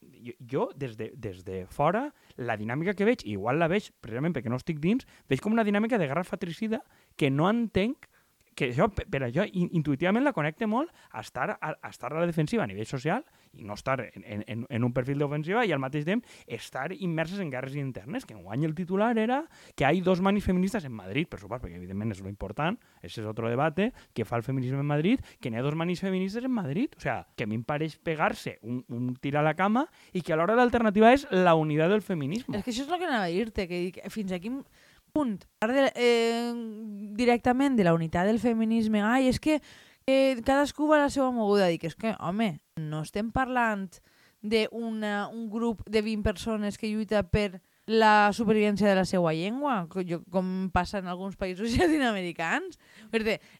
jo, 0.48 0.70
des, 0.74 0.96
de, 0.96 1.12
des 1.14 1.44
de 1.44 1.66
fora, 1.66 2.08
la 2.36 2.56
dinàmica 2.56 2.94
que 2.96 3.04
veig, 3.04 3.26
igual 3.28 3.60
la 3.60 3.68
veig 3.68 3.90
precisament 4.00 4.32
perquè 4.32 4.48
no 4.48 4.56
estic 4.56 4.80
dins, 4.80 5.04
veig 5.28 5.44
com 5.44 5.52
una 5.52 5.64
dinàmica 5.68 5.98
de 6.00 6.08
guerra 6.08 6.24
fratricida 6.24 6.80
que 7.16 7.28
no 7.30 7.50
entenc 7.50 8.08
que 8.54 8.70
això, 8.70 8.88
per 8.92 9.22
això 9.24 9.46
in- 9.52 9.70
intuïtivament 9.72 10.24
la 10.24 10.32
connecte 10.36 10.66
molt 10.66 10.90
a 11.10 11.20
estar 11.20 11.50
a, 11.54 11.58
a 11.80 11.88
estar 11.88 12.12
a 12.12 12.20
la 12.20 12.26
defensiva 12.26 12.64
a 12.64 12.66
nivell 12.66 12.86
social 12.86 13.24
i 13.52 13.64
no 13.64 13.74
estar 13.74 14.00
en, 14.00 14.24
en- 14.24 14.44
en, 14.46 14.66
en 14.68 14.84
un 14.84 14.92
perfil 14.92 15.18
d'ofensiva 15.20 15.64
i 15.68 15.72
al 15.72 15.80
mateix 15.80 16.04
temps 16.04 16.26
estar 16.46 16.92
immerses 16.92 17.40
en 17.40 17.50
guerres 17.52 17.76
internes, 17.76 18.24
que 18.26 18.34
enguany 18.34 18.64
el 18.64 18.74
titular 18.74 19.16
era 19.18 19.42
que 19.76 19.84
hay 19.84 20.00
dos 20.00 20.20
manis 20.20 20.44
feministas 20.44 20.84
en 20.84 20.92
Madrid, 20.92 21.28
per 21.28 21.40
supost, 21.40 21.64
perquè 21.64 21.76
evidentment 21.76 22.12
és 22.12 22.20
lo 22.20 22.28
important, 22.28 22.78
ese 23.02 23.20
és 23.22 23.26
otro 23.26 23.48
debate, 23.48 23.92
que 24.14 24.24
fa 24.24 24.36
el 24.36 24.42
feminisme 24.42 24.80
en 24.80 24.86
Madrid, 24.86 25.20
que 25.40 25.50
n'hi 25.50 25.58
ha 25.60 25.62
dos 25.64 25.74
manis 25.76 26.00
feministes 26.00 26.44
en 26.44 26.50
Madrid. 26.52 26.92
O 26.96 27.00
sea, 27.00 27.26
que 27.36 27.44
a 27.44 27.46
mi 27.46 27.56
em 27.56 27.64
pareix 27.64 27.98
pegar-se 27.98 28.58
un, 28.62 28.84
un 28.88 29.14
tir 29.16 29.36
a 29.36 29.42
la 29.42 29.54
cama 29.54 29.86
i 30.12 30.20
que 30.22 30.32
alhora 30.32 30.56
l'alternativa 30.56 31.12
és 31.12 31.26
la 31.30 31.54
unitat 31.54 31.90
del 31.92 32.02
feminisme. 32.02 32.56
És 32.56 32.64
que 32.64 32.70
això 32.72 32.84
és 32.86 32.92
el 32.92 32.98
que 33.00 33.08
anava 33.08 33.24
a 33.28 33.32
dir-te, 33.32 33.68
que 33.68 34.08
fins 34.10 34.32
a 34.32 34.40
quin 34.40 34.62
punt, 35.12 35.44
de, 35.60 35.92
eh, 35.94 36.52
directament 37.16 37.76
de 37.76 37.84
la 37.84 37.94
unitat 37.94 38.26
del 38.26 38.40
feminisme, 38.40 39.02
ai, 39.02 39.28
és 39.28 39.38
que 39.40 39.60
eh, 40.06 40.40
cadascú 40.44 40.88
va 40.88 40.96
a 40.96 41.04
la 41.06 41.10
seva 41.10 41.30
moguda, 41.30 41.68
dic, 41.70 41.84
és 41.84 41.94
que, 41.94 42.16
home, 42.18 42.60
no 42.80 43.02
estem 43.06 43.30
parlant 43.30 43.88
d'un 44.42 45.48
grup 45.52 45.84
de 45.86 46.02
20 46.02 46.24
persones 46.26 46.78
que 46.78 46.90
lluita 46.90 47.22
per 47.22 47.62
la 47.86 48.30
supervivència 48.30 48.86
de 48.86 48.94
la 48.94 49.04
seva 49.04 49.32
llengua, 49.34 49.88
com 50.30 50.70
passa 50.70 51.00
en 51.00 51.08
alguns 51.10 51.34
països 51.36 51.72
llatinoamericans. 51.76 52.78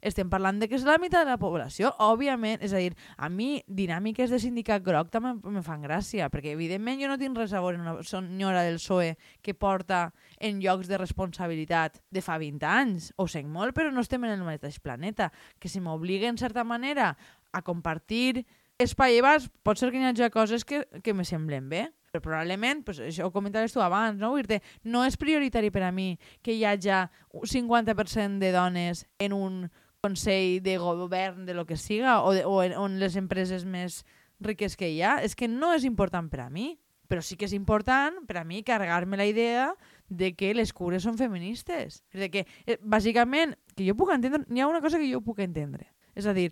Estem 0.01 0.31
parlant 0.31 0.61
de 0.61 0.69
que 0.71 0.79
és 0.79 0.87
la 0.87 0.99
meitat 1.03 1.27
de 1.27 1.35
la 1.35 1.41
població, 1.43 1.91
òbviament. 1.99 2.63
És 2.63 2.73
a 2.73 2.83
dir, 2.83 2.95
a 3.19 3.29
mi 3.29 3.65
dinàmiques 3.67 4.31
de 4.31 4.39
sindicat 4.43 4.85
groc 4.87 5.11
també 5.11 5.35
me 5.51 5.65
fan 5.67 5.83
gràcia, 5.83 6.31
perquè 6.31 6.55
evidentment 6.55 7.03
jo 7.03 7.11
no 7.11 7.19
tinc 7.19 7.39
res 7.39 7.53
a 7.53 7.63
veure 7.65 7.83
una 7.83 7.97
senyora 8.07 8.63
del 8.63 8.79
PSOE 8.79 9.17
que 9.43 9.55
porta 9.55 10.13
en 10.39 10.63
llocs 10.63 10.87
de 10.87 11.01
responsabilitat 11.03 11.99
de 12.11 12.23
fa 12.23 12.39
20 12.39 12.67
anys. 12.69 13.11
Ho 13.19 13.27
sent 13.27 13.51
molt, 13.51 13.75
però 13.75 13.91
no 13.91 14.07
estem 14.07 14.23
en 14.29 14.37
el 14.39 14.47
mateix 14.47 14.79
planeta. 14.79 15.33
Que 15.59 15.69
si 15.69 15.83
m'obliga 15.83 16.31
en 16.31 16.39
certa 16.39 16.63
manera 16.63 17.17
a 17.53 17.63
compartir 17.67 18.47
espai 18.79 19.19
i 19.19 19.23
vas, 19.23 19.51
pot 19.63 19.79
ser 19.79 19.91
que 19.91 19.99
hi 19.99 20.07
hagi 20.07 20.31
coses 20.31 20.65
que, 20.65 20.85
que 21.03 21.15
me 21.15 21.27
semblen 21.27 21.69
bé, 21.71 21.89
però 22.13 22.21
probablement, 22.21 22.85
pues, 22.85 23.01
això 23.01 23.25
ho 23.27 23.33
comentaves 23.33 23.73
tu 23.73 23.81
abans, 23.81 24.19
no? 24.21 24.35
Dir 24.37 24.61
no 24.85 25.01
és 25.09 25.17
prioritari 25.17 25.71
per 25.73 25.87
a 25.87 25.93
mi 25.93 26.19
que 26.45 26.53
hi 26.53 26.67
hagi 26.69 26.93
un 27.33 27.49
50% 27.49 28.39
de 28.39 28.53
dones 28.53 29.07
en 29.19 29.33
un 29.33 29.71
consell 30.03 30.61
de 30.63 30.77
govern 30.77 31.47
de 31.47 31.55
lo 31.55 31.65
que 31.65 31.77
siga 31.77 32.21
o, 32.23 32.35
de, 32.35 32.45
o 32.45 32.63
en, 32.63 32.75
on 32.77 32.99
les 33.01 33.17
empreses 33.17 33.65
més 33.65 34.03
riques 34.41 34.77
que 34.77 34.91
hi 34.93 35.01
ha. 35.01 35.23
És 35.25 35.35
que 35.35 35.49
no 35.49 35.73
és 35.73 35.89
important 35.89 36.29
per 36.29 36.43
a 36.45 36.51
mi, 36.51 36.75
però 37.09 37.25
sí 37.25 37.39
que 37.41 37.49
és 37.49 37.57
important 37.57 38.21
per 38.29 38.43
a 38.43 38.45
mi 38.45 38.61
carregar-me 38.63 39.17
la 39.17 39.27
idea 39.27 39.71
de 40.09 40.35
que 40.37 40.53
les 40.53 40.77
cures 40.77 41.07
són 41.09 41.17
feministes. 41.17 42.03
De 42.13 42.29
que, 42.29 42.45
eh, 42.67 42.77
bàsicament, 42.83 43.57
que 43.73 43.89
jo 43.89 43.97
puc 43.97 44.13
entendre, 44.13 44.45
n'hi 44.49 44.61
ha 44.61 44.69
una 44.69 44.85
cosa 44.85 45.01
que 45.01 45.09
jo 45.09 45.25
puc 45.25 45.41
entendre. 45.41 45.89
És 46.15 46.29
a 46.29 46.37
dir, 46.37 46.51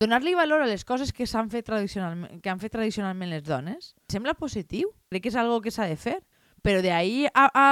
donar-li 0.00 0.34
valor 0.34 0.64
a 0.64 0.68
les 0.68 0.84
coses 0.88 1.12
que 1.12 1.26
s'han 1.28 1.50
fet 1.52 1.66
tradicionalment, 1.68 2.40
que 2.40 2.50
han 2.50 2.60
fet 2.62 2.72
tradicionalment 2.72 3.28
les 3.30 3.44
dones, 3.44 3.92
sembla 4.08 4.34
positiu. 4.38 4.94
Crec 5.12 5.26
que 5.26 5.32
és 5.32 5.36
algo 5.36 5.60
que 5.60 5.72
s'ha 5.74 5.90
de 5.90 5.98
fer. 6.00 6.18
Però 6.64 6.80
ahí 6.92 7.26
a, 7.32 7.46
a 7.52 7.66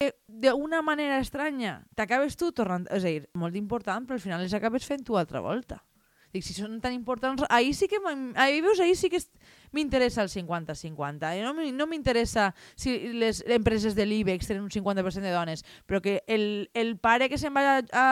eh, 0.00 0.12
d'una 0.28 0.82
manera 0.82 1.18
estranya, 1.20 1.82
t'acabes 1.96 2.36
tu 2.36 2.52
tornant... 2.52 2.86
És 2.92 3.04
a 3.04 3.08
dir, 3.08 3.26
molt 3.34 3.56
important, 3.56 4.04
però 4.04 4.20
al 4.20 4.24
final 4.24 4.44
les 4.44 4.54
acabes 4.56 4.84
fent 4.84 5.04
tu 5.04 5.16
altra 5.16 5.40
volta. 5.44 5.80
Dic, 6.34 6.42
si 6.42 6.56
són 6.56 6.80
tan 6.82 6.92
importants, 6.96 7.44
ahir 7.46 7.76
sí 7.78 7.86
que 7.86 8.00
ahir 8.02 8.62
veus, 8.64 8.80
ahir 8.82 8.96
sí 8.98 9.08
que 9.08 9.20
m'interessa 9.70 10.24
el 10.24 10.32
50-50. 10.32 11.30
Eh? 11.30 11.44
No, 11.46 11.52
no 11.54 11.86
m'interessa 11.86 12.48
si 12.74 12.96
les 13.14 13.44
empreses 13.46 13.94
de 13.94 14.04
l'IBEX 14.04 14.50
tenen 14.50 14.64
un 14.64 14.72
50% 14.74 15.22
de 15.22 15.30
dones, 15.30 15.62
però 15.86 16.02
que 16.02 16.24
el, 16.26 16.70
el 16.74 16.96
pare 16.98 17.28
que 17.30 17.38
se'n 17.38 17.54
va 17.54 17.78
a, 17.78 17.84
a 17.94 18.08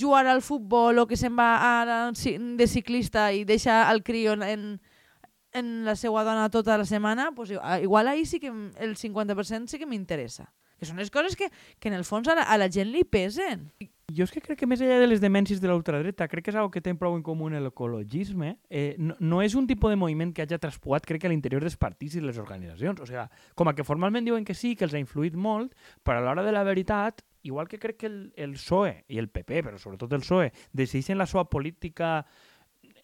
jugar 0.00 0.26
al 0.26 0.42
futbol 0.42 0.98
o 0.98 1.06
que 1.06 1.16
se'n 1.16 1.36
va 1.38 1.54
a, 1.60 2.10
de 2.10 2.66
ciclista 2.66 3.30
i 3.32 3.44
deixa 3.44 3.84
el 3.92 4.02
crió 4.02 4.34
en, 4.34 4.80
en 5.54 5.72
la 5.86 5.94
seva 5.96 6.24
dona 6.26 6.50
tota 6.50 6.76
la 6.78 6.84
setmana, 6.84 7.30
pues, 7.32 7.54
igual 7.82 8.08
ahir 8.08 8.26
sí 8.26 8.40
que 8.40 8.48
el 8.48 8.96
50% 8.96 9.68
sí 9.68 9.78
que 9.78 9.86
m'interessa. 9.86 10.50
Que 10.74 10.88
són 10.88 10.98
les 10.98 11.10
coses 11.14 11.36
que, 11.38 11.48
que 11.78 11.88
en 11.88 11.94
el 11.94 12.04
fons 12.04 12.26
a 12.28 12.34
la, 12.34 12.42
a 12.50 12.58
la 12.58 12.66
gent 12.68 12.90
li 12.90 13.04
pesen. 13.06 13.70
Jo 14.12 14.26
és 14.26 14.32
que 14.34 14.42
crec 14.42 14.58
que 14.60 14.66
més 14.68 14.82
enllà 14.84 14.98
de 15.00 15.06
les 15.06 15.22
demències 15.22 15.60
de 15.62 15.70
l'ultradreta, 15.70 16.26
crec 16.28 16.44
que 16.44 16.52
és 16.52 16.58
algo 16.58 16.72
que 16.74 16.82
té 16.84 16.92
prou 16.98 17.14
en 17.16 17.22
comú 17.24 17.46
en 17.48 17.56
l'ecologisme. 17.62 18.56
Eh, 18.68 18.96
no, 18.98 19.14
no 19.22 19.40
és 19.40 19.54
un 19.56 19.68
tipus 19.70 19.94
de 19.94 19.96
moviment 19.96 20.34
que 20.34 20.44
hagi 20.44 20.58
traspuat, 20.60 21.06
crec 21.08 21.22
que 21.22 21.30
a 21.30 21.32
l'interior 21.32 21.64
dels 21.64 21.78
partits 21.80 22.18
i 22.18 22.20
de 22.20 22.26
les 22.26 22.40
organitzacions. 22.42 23.00
O 23.00 23.08
sigui, 23.08 23.24
com 23.54 23.70
a 23.70 23.74
que 23.78 23.86
formalment 23.86 24.26
diuen 24.26 24.44
que 24.44 24.58
sí, 24.58 24.74
que 24.74 24.84
els 24.84 24.98
ha 24.98 25.00
influït 25.00 25.38
molt, 25.38 25.72
però 26.02 26.18
a 26.18 26.26
l'hora 26.26 26.44
de 26.44 26.52
la 26.52 26.66
veritat, 26.66 27.22
igual 27.44 27.68
que 27.68 27.78
crec 27.78 28.00
que 28.02 28.10
el, 28.10 28.18
el 28.36 28.56
PSOE 28.58 29.04
i 29.08 29.20
el 29.20 29.30
PP, 29.30 29.62
però 29.68 29.78
sobretot 29.78 30.12
el 30.16 30.24
PSOE, 30.24 30.50
decideixen 30.72 31.20
la 31.20 31.28
seva 31.30 31.46
política 31.48 32.16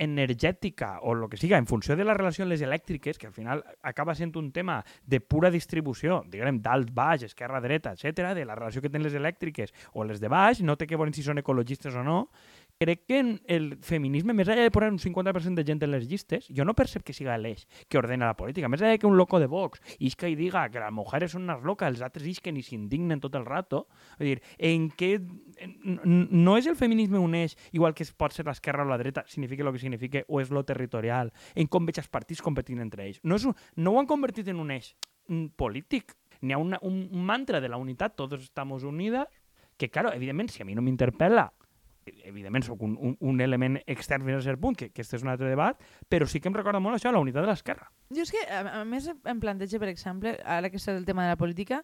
energètica 0.01 0.99
o 1.05 1.13
el 1.13 1.29
que 1.29 1.37
siga 1.37 1.59
en 1.59 1.67
funció 1.69 1.95
de 1.97 2.07
la 2.09 2.15
relació 2.17 2.47
amb 2.47 2.55
les 2.55 2.63
elèctriques, 2.65 3.19
que 3.21 3.29
al 3.29 3.35
final 3.37 3.61
acaba 3.85 4.15
sent 4.17 4.33
un 4.41 4.49
tema 4.51 4.79
de 5.05 5.21
pura 5.21 5.51
distribució, 5.53 6.23
diguem, 6.33 6.63
dalt, 6.65 6.89
baix, 6.97 7.27
esquerra, 7.29 7.61
dreta, 7.61 7.93
etc, 7.93 8.33
de 8.37 8.47
la 8.49 8.57
relació 8.57 8.81
que 8.81 8.89
tenen 8.89 9.11
les 9.11 9.19
elèctriques 9.21 9.75
o 9.93 10.09
les 10.09 10.23
de 10.23 10.33
baix, 10.33 10.65
no 10.65 10.79
té 10.81 10.89
que 10.89 10.97
veure 10.97 11.13
si 11.13 11.27
són 11.27 11.43
ecologistes 11.45 11.95
o 12.01 12.05
no, 12.07 12.23
crec 12.81 13.05
que 13.05 13.21
el 13.45 13.67
feminisme, 13.85 14.33
més 14.33 14.49
enllà 14.49 14.65
de 14.65 14.73
posar 14.73 14.89
un 14.89 14.97
50% 14.99 15.59
de 15.59 15.65
gent 15.69 15.83
en 15.85 15.91
les 15.93 16.07
llistes, 16.09 16.47
jo 16.49 16.65
no 16.65 16.73
percep 16.73 17.05
que 17.05 17.13
siga 17.13 17.37
l'eix 17.37 17.67
que 17.93 17.99
ordena 18.01 18.31
la 18.31 18.37
política. 18.39 18.71
Més 18.73 18.81
enllà 18.81 18.97
que 18.97 19.09
un 19.09 19.19
loco 19.19 19.37
de 19.43 19.51
Vox 19.53 19.83
isca 20.01 20.31
i 20.33 20.37
diga 20.39 20.63
que 20.73 20.81
las 20.81 20.93
mujeres 20.93 21.37
son 21.37 21.45
unas 21.45 21.61
locas, 21.61 21.93
els 21.93 22.01
altres 22.01 22.25
isquen 22.31 22.57
i 22.57 22.65
s'indignen 22.65 23.21
tot 23.21 23.37
el 23.37 23.45
rato, 23.45 23.85
és 24.17 24.31
dir, 24.31 24.41
en 24.71 24.89
què... 24.97 25.13
No 26.09 26.57
és 26.57 26.71
el 26.73 26.79
feminisme 26.81 27.21
un 27.21 27.37
eix, 27.37 27.59
igual 27.77 27.93
que 27.93 28.07
es 28.07 28.15
pot 28.17 28.33
ser 28.33 28.49
l'esquerra 28.49 28.89
o 28.89 28.89
la 28.89 28.97
dreta, 28.97 29.27
significa 29.29 29.69
el 29.69 29.75
que 29.77 29.85
significa, 29.85 30.25
o 30.27 30.41
és 30.41 30.49
lo 30.49 30.65
territorial, 30.65 31.35
en 31.53 31.69
com 31.69 31.85
veig 31.85 32.01
els 32.01 32.09
partits 32.09 32.41
competint 32.41 32.81
entre 32.81 33.05
ells. 33.05 33.21
No, 33.29 33.37
és 33.37 33.45
un, 33.45 33.57
no 33.77 33.93
ho 33.93 34.01
han 34.01 34.09
convertit 34.09 34.49
en 34.49 34.65
un 34.65 34.73
eix 34.73 34.95
mm, 35.29 35.53
polític. 35.61 36.17
N'hi 36.41 36.57
ha 36.57 36.65
una, 36.65 36.81
un, 36.81 37.11
mantra 37.13 37.61
de 37.61 37.69
la 37.69 37.77
unitat, 37.77 38.17
todos 38.17 38.41
estamos 38.41 38.89
unidas, 38.89 39.29
que, 39.77 39.93
claro, 39.93 40.15
evidentment, 40.17 40.49
si 40.49 40.65
a 40.65 40.69
mi 40.69 40.73
no 40.73 40.81
m'interpel·la 40.81 41.51
evidentment 42.25 42.65
sóc 42.67 42.83
un, 42.83 42.97
un, 43.01 43.17
un 43.21 43.41
element 43.41 43.81
extern 43.87 44.25
fins 44.27 44.39
a 44.39 44.45
cert 44.45 44.61
punt, 44.61 44.77
que, 44.77 44.91
que 44.91 45.03
este 45.03 45.17
és 45.17 45.25
un 45.27 45.33
altre 45.33 45.49
debat, 45.49 45.81
però 46.09 46.27
sí 46.27 46.41
que 46.41 46.49
em 46.51 46.55
recorda 46.55 46.81
molt 46.81 46.99
això, 46.99 47.13
la 47.13 47.23
unitat 47.23 47.47
de 47.47 47.51
l'esquerra. 47.53 47.91
Jo 48.15 48.23
és 48.23 48.31
que, 48.35 48.45
a, 48.47 48.81
a 48.81 48.85
més, 48.85 49.09
em 49.11 49.41
planteja, 49.43 49.79
per 49.79 49.89
exemple, 49.93 50.39
ara 50.45 50.71
que 50.71 50.81
està 50.81 50.97
el 50.97 51.05
tema 51.09 51.25
de 51.27 51.35
la 51.35 51.41
política, 51.41 51.83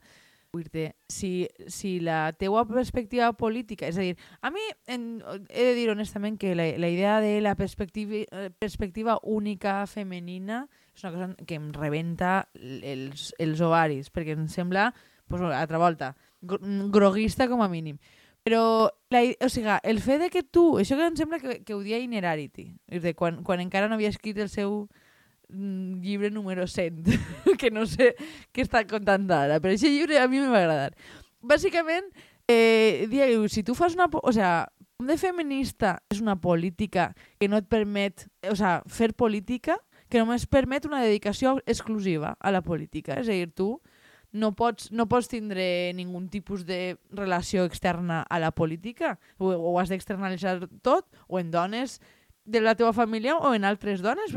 vull 0.54 0.64
dir 0.72 0.86
si, 1.12 1.48
si 1.68 1.98
la 2.00 2.30
teua 2.32 2.62
perspectiva 2.64 3.32
política... 3.36 3.88
És 3.90 3.98
a 3.98 4.04
dir, 4.06 4.14
a 4.40 4.48
mi 4.54 4.62
en, 4.86 5.20
he 5.50 5.64
de 5.66 5.74
dir 5.76 5.90
honestament 5.92 6.38
que 6.40 6.54
la, 6.56 6.68
la 6.80 6.88
idea 6.88 7.18
de 7.20 7.40
la 7.44 7.56
perspectiva, 7.58 8.22
perspectiva 8.58 9.18
única 9.22 9.82
femenina 9.90 10.62
és 10.94 11.04
una 11.04 11.12
cosa 11.12 11.44
que 11.44 11.58
em 11.58 11.66
rebenta 11.74 12.48
els, 12.56 13.34
els 13.42 13.60
ovaris, 13.60 14.08
perquè 14.08 14.32
em 14.38 14.46
sembla, 14.48 14.94
pues, 15.28 15.42
altra 15.44 15.82
volta, 15.82 16.14
gr- 16.40 16.62
groguista 16.94 17.50
com 17.50 17.60
a 17.60 17.68
mínim. 17.68 17.98
Però, 18.46 18.92
la, 19.10 19.24
o 19.42 19.48
sigui, 19.50 19.74
el 19.82 19.98
fet 19.98 20.20
de 20.22 20.30
que 20.30 20.44
tu... 20.46 20.76
Això 20.78 20.94
que 20.94 21.08
em 21.10 21.16
sembla 21.18 21.40
que, 21.42 21.58
que 21.66 21.74
ho 21.74 21.80
dia 21.82 21.98
Inerarity, 21.98 22.68
és 22.86 23.02
de 23.02 23.10
quan, 23.18 23.40
quan 23.42 23.58
encara 23.58 23.88
no 23.90 23.96
havia 23.98 24.12
escrit 24.12 24.38
el 24.38 24.52
seu 24.52 24.84
mm, 25.50 25.98
llibre 26.04 26.30
número 26.30 26.68
100, 26.70 27.02
que 27.60 27.72
no 27.74 27.88
sé 27.90 28.12
què 28.54 28.62
està 28.62 28.84
contant 28.86 29.26
ara, 29.34 29.58
però 29.58 29.74
aquest 29.74 29.90
llibre 29.90 30.20
a 30.22 30.28
mi 30.30 30.38
me 30.38 30.52
va 30.52 30.62
agradar. 30.62 30.94
Bàsicament, 31.42 32.06
eh, 32.46 33.08
diu, 33.10 33.48
si 33.50 33.66
tu 33.66 33.74
fas 33.74 33.98
una... 33.98 34.06
O 34.22 34.30
sea, 34.30 34.68
de 35.02 35.18
feminista 35.18 35.96
és 36.08 36.22
una 36.22 36.38
política 36.38 37.10
que 37.40 37.50
no 37.50 37.58
et 37.58 37.66
permet... 37.66 38.28
O 38.46 38.54
sea, 38.54 38.78
fer 38.86 39.10
política 39.18 39.80
que 40.06 40.22
només 40.22 40.46
permet 40.46 40.86
una 40.86 41.02
dedicació 41.02 41.58
exclusiva 41.66 42.36
a 42.38 42.54
la 42.54 42.62
política. 42.62 43.18
És 43.18 43.26
a 43.26 43.34
dir, 43.34 43.50
tu 43.50 43.72
no 44.36 44.52
pots, 44.54 44.90
no 44.92 45.08
pots 45.08 45.30
tindre 45.32 45.92
ningú 45.96 46.20
tipus 46.30 46.66
de 46.68 46.98
relació 47.10 47.64
externa 47.64 48.22
a 48.28 48.38
la 48.38 48.52
política, 48.52 49.16
o, 49.38 49.50
o 49.50 49.74
has 49.80 49.90
d'externalitzar 49.90 50.60
tot, 50.84 51.08
o 51.26 51.40
en 51.40 51.50
dones 51.50 51.98
de 52.46 52.60
la 52.60 52.76
teva 52.78 52.92
família 52.92 53.36
o 53.36 53.54
en 53.54 53.64
altres 53.64 54.04
dones. 54.04 54.32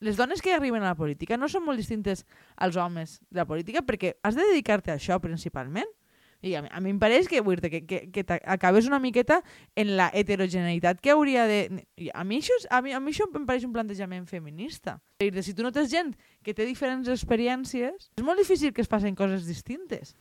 Les 0.00 0.16
dones 0.16 0.40
que 0.40 0.54
arriben 0.54 0.82
a 0.82 0.94
la 0.94 0.98
política 0.98 1.36
no 1.36 1.50
són 1.50 1.66
molt 1.66 1.82
distintes 1.82 2.24
als 2.56 2.78
homes 2.78 3.18
de 3.28 3.42
la 3.42 3.46
política 3.50 3.82
perquè 3.84 4.16
has 4.22 4.38
de 4.38 4.46
dedicar-te 4.48 4.94
a 4.94 4.96
això 4.96 5.18
principalment. 5.20 5.90
I 6.40 6.54
a 6.54 6.62
mi, 6.62 6.68
a 6.70 6.80
mi 6.80 6.92
em 6.94 6.98
pareix 7.02 7.26
que, 7.26 7.40
dir, 7.42 7.70
que, 7.70 7.80
que, 7.86 7.98
que 8.14 8.24
acabes 8.44 8.86
una 8.86 9.00
miqueta 9.02 9.40
en 9.74 9.96
la 9.98 10.06
heterogeneïtat 10.14 11.00
que 11.02 11.10
hauria 11.10 11.48
de... 11.50 11.82
A 12.14 12.22
mi, 12.22 12.38
això, 12.38 12.54
a 12.70 12.78
mi, 12.84 12.94
a 12.94 13.00
mi 13.02 13.10
això 13.10 13.26
em 13.26 13.46
pareix 13.48 13.66
un 13.66 13.74
plantejament 13.74 14.28
feminista. 14.30 15.00
Dir, 15.18 15.32
si 15.42 15.54
tu 15.54 15.66
no 15.66 15.72
tens 15.74 15.90
gent 15.90 16.14
que 16.46 16.54
té 16.54 16.66
diferents 16.68 17.10
experiències, 17.10 18.10
és 18.14 18.24
molt 18.24 18.38
difícil 18.38 18.72
que 18.72 18.84
es 18.84 18.90
passen 18.90 19.18
coses 19.18 19.50
distintes. 19.50 20.14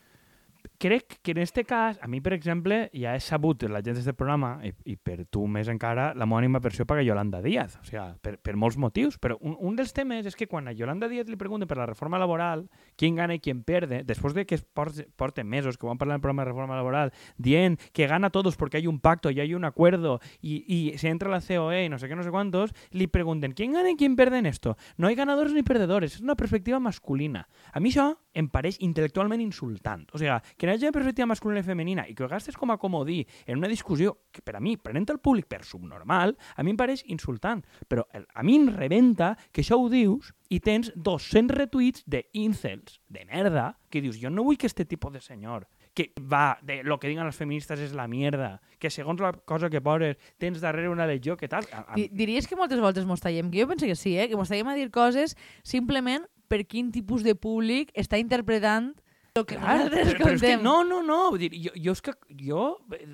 Crec 0.79 1.19
que 1.23 1.31
en 1.31 1.39
este 1.39 1.63
cas, 1.63 1.97
a 2.03 2.07
mi, 2.07 2.21
per 2.21 2.33
exemple, 2.33 2.91
ja 2.93 3.15
he 3.17 3.19
sabut 3.19 3.63
la 3.65 3.79
gent 3.81 3.95
d'aquest 3.97 4.13
programa, 4.13 4.59
i, 4.61 4.69
i 4.85 4.93
per 4.93 5.23
tu 5.33 5.47
més 5.49 5.71
encara, 5.73 6.11
la 6.13 6.27
meva 6.29 6.37
ànima 6.43 6.61
versió 6.61 6.85
paga 6.85 7.01
Yolanda 7.01 7.39
Díaz, 7.41 7.79
o 7.81 7.85
sigui, 7.87 8.03
per, 8.21 8.35
per 8.37 8.53
molts 8.61 8.77
motius, 8.77 9.17
però 9.17 9.39
un, 9.41 9.55
un 9.57 9.79
dels 9.79 9.89
temes 9.97 10.27
és 10.29 10.37
que 10.37 10.45
quan 10.45 10.69
a 10.69 10.75
Yolanda 10.77 11.09
Díaz 11.09 11.31
li 11.31 11.39
pregunten 11.39 11.65
per 11.65 11.79
la 11.79 11.87
reforma 11.89 12.19
laboral, 12.21 12.67
qui 12.95 13.09
gana 13.17 13.33
i 13.33 13.41
qui 13.41 13.55
perde, 13.65 14.03
després 14.05 14.35
de 14.37 14.45
que 14.45 14.53
es 14.59 14.61
porte, 14.61 15.07
porten 15.17 15.49
mesos, 15.49 15.79
que 15.81 15.89
van 15.89 15.97
parlar 15.97 16.19
del 16.19 16.21
programa 16.21 16.45
de 16.45 16.51
reforma 16.51 16.77
laboral, 16.77 17.13
dient 17.37 17.81
que 17.91 18.05
gana 18.05 18.29
todos 18.29 18.55
porque 18.55 18.77
hay 18.77 18.85
un 18.85 18.99
pacto 18.99 19.31
y 19.31 19.39
hay 19.39 19.55
un 19.55 19.65
acuerdo 19.65 20.19
y, 20.41 20.93
se 20.97 21.09
entra 21.09 21.31
la 21.31 21.41
COE 21.41 21.85
y 21.85 21.89
no 21.89 21.97
sé 21.97 22.07
qué, 22.07 22.15
no 22.15 22.21
sé 22.21 22.29
cuántos, 22.29 22.75
li 22.91 23.07
pregunten, 23.07 23.53
¿quién 23.53 23.73
gana 23.73 23.89
y 23.89 23.95
quién 23.95 24.15
pierde 24.15 24.37
en 24.37 24.45
esto? 24.45 24.77
No 24.97 25.07
hay 25.07 25.15
ganadores 25.15 25.53
ni 25.53 25.63
perdedores, 25.63 26.13
és 26.13 26.21
una 26.21 26.35
perspectiva 26.35 26.79
masculina. 26.79 27.47
A 27.73 27.81
mi 27.81 27.89
això 27.89 28.11
em 28.37 28.47
pareix 28.53 28.77
intel·lectualment 28.85 29.41
insultant. 29.41 30.05
O 30.13 30.21
sigui, 30.21 30.37
que 30.57 30.66
no 30.67 30.73
hi 30.73 30.77
hagi 30.77 30.91
perspectiva 30.93 31.25
masculina 31.31 31.63
i 31.63 31.67
femenina 31.67 32.03
i 32.07 32.13
que 32.15 32.25
ho 32.25 32.29
gastes 32.29 32.57
com 32.59 32.71
a 32.73 32.77
comodí 32.77 33.21
en 33.45 33.57
una 33.61 33.69
discussió 33.71 34.17
que 34.31 34.43
per 34.43 34.57
a 34.57 34.61
mi, 34.61 34.75
prenent 34.77 35.07
el 35.15 35.21
públic 35.23 35.47
per 35.47 35.63
subnormal, 35.65 36.35
a 36.55 36.63
mi 36.63 36.75
em 36.75 36.77
pareix 36.79 37.05
insultant. 37.07 37.63
Però 37.87 38.05
el, 38.13 38.27
a 38.35 38.43
mi 38.43 38.57
em 38.59 38.67
rebenta 38.75 39.31
que 39.51 39.63
això 39.63 39.79
ho 39.79 39.87
dius 39.89 40.33
i 40.51 40.59
tens 40.63 40.91
200 40.95 41.55
retuits 41.57 42.03
de 42.05 42.25
incels, 42.33 42.99
de 43.07 43.25
merda, 43.25 43.77
que 43.89 44.01
dius, 44.03 44.19
jo 44.21 44.29
no 44.29 44.43
vull 44.43 44.57
que 44.59 44.67
este 44.67 44.85
tipus 44.85 45.13
de 45.13 45.21
senyor 45.23 45.67
que 45.97 46.11
va 46.21 46.59
de 46.61 46.83
lo 46.85 46.99
que 47.01 47.07
digan 47.09 47.25
les 47.25 47.33
feministes 47.35 47.79
és 47.81 47.93
la 47.97 48.03
mierda, 48.05 48.59
que 48.77 48.91
segons 48.93 49.17
la 49.19 49.31
cosa 49.33 49.65
que 49.73 49.79
poses 49.81 50.19
tens 50.37 50.61
darrere 50.61 50.91
una 50.93 51.07
legió, 51.09 51.33
que 51.35 51.47
tal? 51.49 51.65
A, 51.73 51.79
a, 51.89 51.95
Di- 51.97 52.11
Diries 52.13 52.45
que 52.45 52.55
moltes 52.55 52.77
voltes 52.77 53.07
mos 53.09 53.17
tallem, 53.23 53.49
que 53.49 53.63
jo 53.63 53.67
penso 53.71 53.87
que 53.89 53.95
sí, 53.97 54.13
eh? 54.13 54.27
que 54.29 54.37
mos 54.37 54.51
tallem 54.53 54.69
a 54.69 54.75
dir 54.77 54.91
coses 54.93 55.33
simplement 55.65 56.27
per 56.47 56.67
quin 56.69 56.91
tipus 56.93 57.25
de 57.25 57.33
públic 57.33 57.89
està 57.97 58.19
interpretant 58.21 58.91
El 59.37 59.45
que 59.45 59.57
Clar, 59.57 59.77
nosaltres 59.77 60.07
però, 60.07 60.17
però 60.23 60.33
és 60.33 60.41
que 60.41 60.53
contem. 60.55 60.63
no, 60.65 60.75
no, 60.83 61.01
no. 61.05 61.19
Vull 61.33 61.43
dir, 61.45 61.51
jo, 61.61 61.73
jo, 61.75 61.93
és 61.93 62.01
que, 62.01 62.13
jo, 62.41 62.63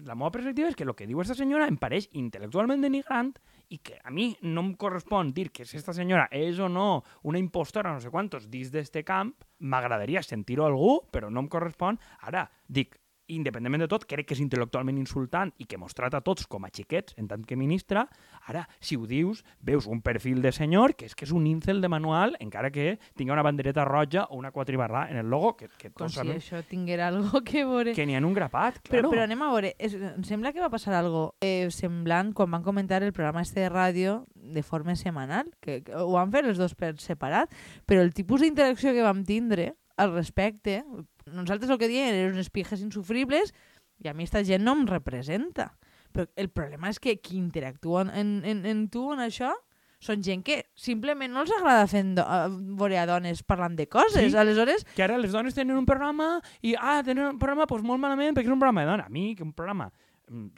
la 0.07 0.15
meva 0.15 0.31
perspectiva 0.31 0.69
és 0.71 0.77
que 0.79 0.87
el 0.87 0.95
que 0.95 1.07
diu 1.09 1.19
aquesta 1.19 1.37
senyora 1.39 1.67
em 1.67 1.77
pareix 1.81 2.07
intel·lectualment 2.15 2.85
denigrant 2.85 3.33
i 3.73 3.79
que 3.81 3.97
a 4.03 4.11
mi 4.13 4.31
no 4.41 4.61
em 4.61 4.73
correspon 4.79 5.31
dir 5.33 5.49
que 5.51 5.65
si 5.65 5.79
esta 5.79 5.95
senyora 5.95 6.27
és 6.31 6.59
o 6.61 6.67
no 6.69 7.03
una 7.23 7.39
impostora 7.41 7.93
no 7.93 8.01
sé 8.03 8.11
quantos 8.13 8.49
dins 8.51 8.71
d'este 8.71 9.03
camp, 9.03 9.33
m'agradaria 9.59 10.21
sentir-ho 10.23 10.65
a 10.65 10.71
algú, 10.71 10.99
però 11.11 11.31
no 11.31 11.41
em 11.43 11.49
correspon. 11.49 11.97
Ara, 12.21 12.47
dic, 12.67 12.99
independentment 13.27 13.83
de 13.85 13.89
tot, 13.91 14.05
crec 14.09 14.27
que 14.27 14.35
és 14.35 14.41
intel·lectualment 14.43 14.97
insultant 14.99 15.53
i 15.61 15.67
que 15.69 15.77
mos 15.79 15.95
trata 15.95 16.19
a 16.19 16.25
tots 16.25 16.47
com 16.49 16.65
a 16.65 16.71
xiquets 16.73 17.15
en 17.17 17.27
tant 17.29 17.43
que 17.47 17.55
ministra. 17.59 18.07
Ara, 18.49 18.65
si 18.83 18.97
ho 18.99 19.07
dius, 19.07 19.43
veus 19.63 19.87
un 19.87 20.01
perfil 20.03 20.41
de 20.43 20.51
senyor 20.51 20.95
que 20.99 21.07
és 21.07 21.15
que 21.15 21.25
és 21.27 21.31
un 21.35 21.47
incel 21.47 21.81
de 21.81 21.89
manual, 21.91 22.35
encara 22.43 22.71
que 22.73 22.97
tingui 23.17 23.33
una 23.33 23.45
bandereta 23.45 23.85
roja 23.87 24.25
o 24.29 24.37
una 24.37 24.51
quatribarra 24.51 25.07
en 25.09 25.17
el 25.17 25.29
logo, 25.29 25.55
que, 25.57 25.69
que 25.77 25.91
Com 25.93 26.11
si 26.11 26.19
sabem 26.19 26.37
això 26.37 26.61
tinguera 26.67 27.07
algo 27.07 27.41
que 27.45 27.63
veure... 27.65 27.93
que 27.95 28.05
n'hi 28.05 28.17
ha 28.17 28.23
un 28.23 28.35
grapat, 28.35 28.81
Però, 28.83 29.07
claro. 29.07 29.13
però 29.13 29.23
anem 29.27 29.41
a 29.43 29.51
veure, 29.53 29.73
és, 29.79 29.95
em 29.95 30.23
sembla 30.27 30.53
que 30.53 30.63
va 30.63 30.71
passar 30.73 30.95
algo 30.97 31.33
eh, 31.41 31.69
semblant 31.71 32.33
quan 32.35 32.51
van 32.51 32.63
comentar 32.65 33.03
el 33.03 33.13
programa 33.13 33.43
este 33.43 33.63
de 33.63 33.69
ràdio 33.71 34.23
de 34.33 34.63
forma 34.63 34.95
setmanal, 34.99 35.49
que, 35.61 35.81
que 35.83 35.95
ho 35.95 36.11
van 36.11 36.31
fer 36.33 36.43
els 36.45 36.59
dos 36.59 36.75
per 36.75 36.95
separat, 36.99 37.53
però 37.87 38.03
el 38.03 38.13
tipus 38.13 38.43
d'interacció 38.43 38.91
que 38.93 39.05
vam 39.05 39.23
tindre 39.23 39.73
al 39.97 40.13
respecte, 40.13 40.81
nosaltres 41.31 41.71
el 41.71 41.79
que 41.81 41.89
diem 41.91 42.09
eren 42.11 42.37
unes 42.37 42.51
pijes 42.53 42.81
insufribles 42.83 43.53
i 44.03 44.09
a 44.09 44.13
mi 44.13 44.25
esta 44.27 44.43
gent 44.43 44.63
no 44.65 44.75
em 44.77 44.87
representa. 44.89 45.73
Però 46.13 46.27
el 46.37 46.49
problema 46.53 46.91
és 46.93 46.99
que 47.01 47.17
qui 47.21 47.37
interactua 47.39 48.05
en, 48.13 48.41
en, 48.45 48.65
en 48.69 48.87
tu 48.93 49.07
en 49.13 49.23
això 49.23 49.53
són 50.03 50.23
gent 50.23 50.43
que 50.43 50.57
simplement 50.75 51.31
no 51.31 51.45
els 51.45 51.51
agrada 51.55 51.87
fent 51.87 52.11
do, 52.17 52.25
uh, 52.27 52.51
veure 52.79 52.99
a 52.99 53.05
dones 53.07 53.41
parlant 53.47 53.77
de 53.79 53.87
coses. 53.87 54.33
Sí. 54.33 54.37
Aleshores, 54.37 54.83
Que 54.97 55.05
ara 55.05 55.17
les 55.17 55.31
dones 55.31 55.55
tenen 55.55 55.79
un 55.79 55.87
programa 55.87 56.35
i, 56.61 56.75
ah, 56.75 56.99
tenen 57.05 57.31
un 57.31 57.39
programa 57.39 57.67
pues, 57.69 57.85
molt 57.87 58.03
malament 58.03 58.35
perquè 58.35 58.51
és 58.51 58.55
un 58.55 58.59
programa 58.59 58.83
de 58.83 58.91
dona. 58.91 59.07
A 59.07 59.13
mi, 59.13 59.31
que 59.35 59.47
un 59.47 59.53
programa 59.55 59.89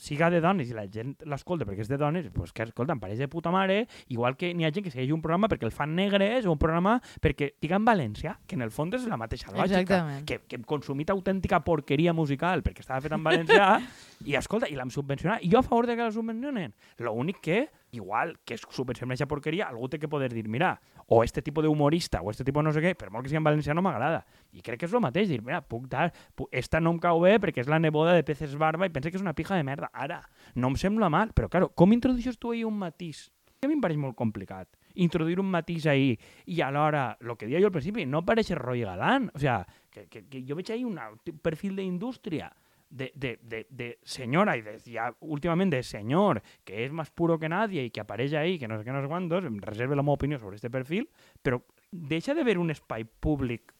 siga 0.01 0.29
de 0.29 0.41
dones 0.41 0.69
i 0.69 0.75
la 0.77 0.85
gent 0.91 1.15
l'escolta 1.29 1.65
perquè 1.67 1.83
és 1.85 1.89
de 1.89 1.97
dones, 1.99 2.27
pues 2.33 2.53
que 2.55 2.65
escolta, 2.65 2.93
em 2.93 3.01
pareix 3.01 3.19
de 3.19 3.27
puta 3.31 3.51
mare, 3.53 3.85
igual 4.13 4.37
que 4.37 4.53
n'hi 4.53 4.67
ha 4.67 4.71
gent 4.73 4.85
que 4.85 4.93
segueix 4.93 5.13
un 5.13 5.23
programa 5.23 5.49
perquè 5.51 5.67
el 5.67 5.73
fan 5.75 5.95
negres 5.97 6.45
o 6.45 6.53
un 6.53 6.61
programa 6.61 6.97
perquè 7.21 7.53
diga 7.61 7.79
en 7.79 7.87
valencià, 7.87 8.37
que 8.45 8.57
en 8.59 8.65
el 8.65 8.73
fons 8.75 8.95
és 8.99 9.07
la 9.09 9.17
mateixa 9.17 9.51
lògica. 9.51 9.81
Exactament. 9.81 10.25
Que, 10.29 10.39
que 10.45 10.59
hem 10.59 10.67
consumit 10.67 11.11
autèntica 11.13 11.61
porqueria 11.65 12.13
musical 12.13 12.63
perquè 12.65 12.85
estava 12.85 13.01
fet 13.05 13.15
en 13.17 13.25
valencià 13.25 13.71
i 14.29 14.37
escolta, 14.39 14.69
i 14.69 14.77
l'hem 14.77 14.93
subvencionat. 14.93 15.43
I 15.43 15.51
jo 15.51 15.61
a 15.61 15.65
favor 15.65 15.89
de 15.89 15.97
que 15.97 16.07
la 16.07 16.13
subvencionen. 16.13 16.75
L'únic 17.01 17.41
que, 17.45 17.65
igual 17.95 18.37
que 18.45 18.55
es 18.55 18.63
subvenciona 18.69 19.13
aquesta 19.13 19.27
porqueria, 19.27 19.67
algú 19.67 19.89
té 19.89 19.99
que 19.99 20.09
poder 20.11 20.31
dir, 20.33 20.47
mira, 20.51 20.75
o 21.07 21.23
este 21.23 21.41
tipus 21.41 21.65
d'humorista 21.65 22.21
o 22.21 22.31
este 22.31 22.43
tipus 22.43 22.63
no 22.63 22.73
sé 22.73 22.81
què, 22.83 22.95
per 22.97 23.09
molt 23.11 23.25
que 23.25 23.31
sigui 23.31 23.39
en 23.41 23.47
valencià 23.47 23.75
no 23.75 23.83
m'agrada. 23.85 24.23
I 24.53 24.63
crec 24.65 24.81
que 24.81 24.89
és 24.89 24.93
el 24.93 25.03
mateix, 25.03 25.29
dir, 25.29 25.41
mira, 25.45 25.61
puc 25.61 25.87
dar, 25.91 26.11
puc, 26.35 26.49
esta 26.51 26.81
no 26.81 26.95
em 26.95 26.99
cau 27.01 27.21
bé 27.23 27.37
perquè 27.41 27.63
és 27.63 27.71
la 27.71 27.79
neboda 27.79 28.15
de 28.17 28.25
Peces 28.27 28.55
Barba 28.59 28.89
i 28.89 28.93
pensa 28.93 29.11
que 29.11 29.19
és 29.19 29.25
una 29.25 29.35
pija 29.37 29.57
de 29.57 29.65
merda. 29.67 29.91
Ara, 29.93 30.21
no 30.55 30.73
em 30.73 30.79
sembla 30.79 31.09
mal, 31.09 31.33
però 31.35 31.49
claro, 31.49 31.71
com 31.73 31.93
introduixes 31.95 32.39
tu 32.39 32.51
ahir 32.51 32.65
un 32.69 32.77
matís? 32.81 33.29
Que 33.59 33.67
a 33.67 33.71
mi 33.71 33.77
em 33.77 33.83
pareix 33.83 33.97
molt 34.01 34.17
complicat. 34.19 34.69
Introduir 34.95 35.39
un 35.41 35.49
matís 35.51 35.85
ahir 35.91 36.19
i 36.47 36.61
alhora, 36.63 37.17
el 37.19 37.35
que 37.35 37.47
deia 37.47 37.61
jo 37.63 37.71
al 37.71 37.75
principi, 37.75 38.05
no 38.05 38.23
pareixes 38.25 38.57
Roy 38.57 38.83
Galán. 38.87 39.29
O 39.33 39.39
sea, 39.39 39.65
que, 39.91 40.07
que, 40.07 40.25
que 40.27 40.43
jo 40.47 40.55
veig 40.55 40.71
ahí 40.71 40.85
un 40.85 40.99
perfil 41.43 41.75
d'indústria 41.79 42.49
de, 42.49 42.64
de, 42.89 43.11
de, 43.15 43.67
de 43.69 43.99
senyora 44.03 44.57
y 44.57 44.61
de, 44.61 44.79
ya 44.79 45.15
últimamente 45.19 45.77
de 45.77 45.83
señor 45.83 46.41
que 46.63 46.85
es 46.85 46.91
más 46.91 47.09
puro 47.09 47.39
que 47.39 47.49
nadie 47.49 47.83
y 47.83 47.89
que 47.91 48.01
apareix 48.01 48.33
ahí, 48.33 48.59
que 48.59 48.67
no 48.67 48.77
sé 48.77 48.85
què, 48.85 48.93
no 48.93 49.01
sé 49.01 49.07
quantos, 49.07 49.45
em 49.45 49.57
reserve 49.59 49.95
la 49.95 50.03
meva 50.03 50.15
opinió 50.15 50.39
sobre 50.39 50.55
este 50.55 50.69
perfil, 50.69 51.09
però 51.41 51.61
deixa 51.91 52.33
de 52.33 52.43
ver 52.43 52.57
un 52.57 52.71
espai 52.71 53.05
públic. 53.05 53.73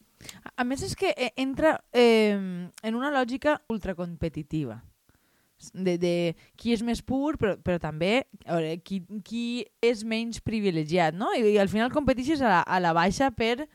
A 0.56 0.64
més 0.64 0.82
és 0.84 0.96
que 0.96 1.14
eh, 1.16 1.32
entra 1.38 1.78
eh, 1.94 2.36
en 2.36 2.96
una 2.96 3.12
lògica 3.12 3.62
ultracompetitiva 3.70 4.82
de, 5.74 5.98
de 5.98 6.16
qui 6.60 6.74
és 6.76 6.84
més 6.84 7.02
pur, 7.02 7.36
però, 7.40 7.56
però 7.62 7.80
també 7.80 8.26
veure, 8.46 8.76
qui, 8.84 9.02
qui 9.24 9.66
és 9.84 10.04
menys 10.08 10.42
privilegiat, 10.44 11.16
no? 11.16 11.32
I, 11.36 11.56
i 11.56 11.60
al 11.62 11.72
final 11.72 11.94
competixes 11.94 12.42
a 12.42 12.58
la, 12.58 12.62
a 12.62 12.82
la 12.84 12.94
baixa 12.96 13.32
per, 13.36 13.68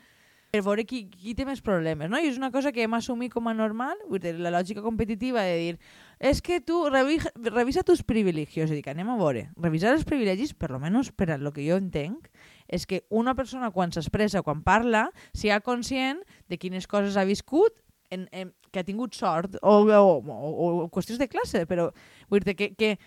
per 0.50 0.62
veure 0.66 0.84
qui, 0.84 1.04
qui 1.10 1.34
té 1.38 1.44
més 1.46 1.60
problemes, 1.62 2.10
no? 2.10 2.18
I 2.18 2.30
és 2.30 2.38
una 2.40 2.50
cosa 2.50 2.72
que 2.74 2.82
hem 2.82 2.94
assumit 2.98 3.32
com 3.32 3.46
a 3.46 3.54
normal, 3.54 3.98
la 4.10 4.50
lògica 4.50 4.82
competitiva 4.82 5.44
de 5.46 5.56
dir 5.58 5.76
és 6.18 6.42
que 6.42 6.60
tu 6.60 6.82
revisa, 6.90 7.30
revisa 7.36 7.84
tus 7.86 8.02
privilegios, 8.02 8.66
és 8.66 8.72
a 8.72 8.74
dir, 8.74 8.82
que 8.84 8.90
anem 8.90 9.08
a 9.08 9.18
veure, 9.20 9.46
revisar 9.56 9.94
els 9.94 10.04
privilegis, 10.04 10.52
per 10.54 10.72
lo 10.72 10.80
per 11.16 11.38
lo 11.38 11.52
que 11.52 11.66
jo 11.66 11.76
entenc, 11.76 12.28
és 12.68 12.86
que 12.86 13.04
una 13.08 13.34
persona 13.34 13.70
quan 13.70 13.92
s'expressa, 13.92 14.42
quan 14.42 14.62
parla, 14.62 15.10
siga 15.32 15.60
conscient 15.60 16.20
de 16.48 16.58
quines 16.58 16.86
coses 16.86 17.16
ha 17.16 17.24
viscut, 17.24 17.72
en, 18.10 18.28
en, 18.32 18.52
que 18.70 18.80
ha 18.80 18.84
tingut 18.84 19.14
sort 19.14 19.56
o, 19.62 19.86
o, 19.86 20.18
o, 20.18 20.68
o 20.84 20.88
qüestions 20.90 21.18
de 21.18 21.28
classe, 21.30 21.64
però 21.66 21.90
vull 22.28 22.42
dir 22.42 22.56
que, 22.58 22.72
que 22.74 22.98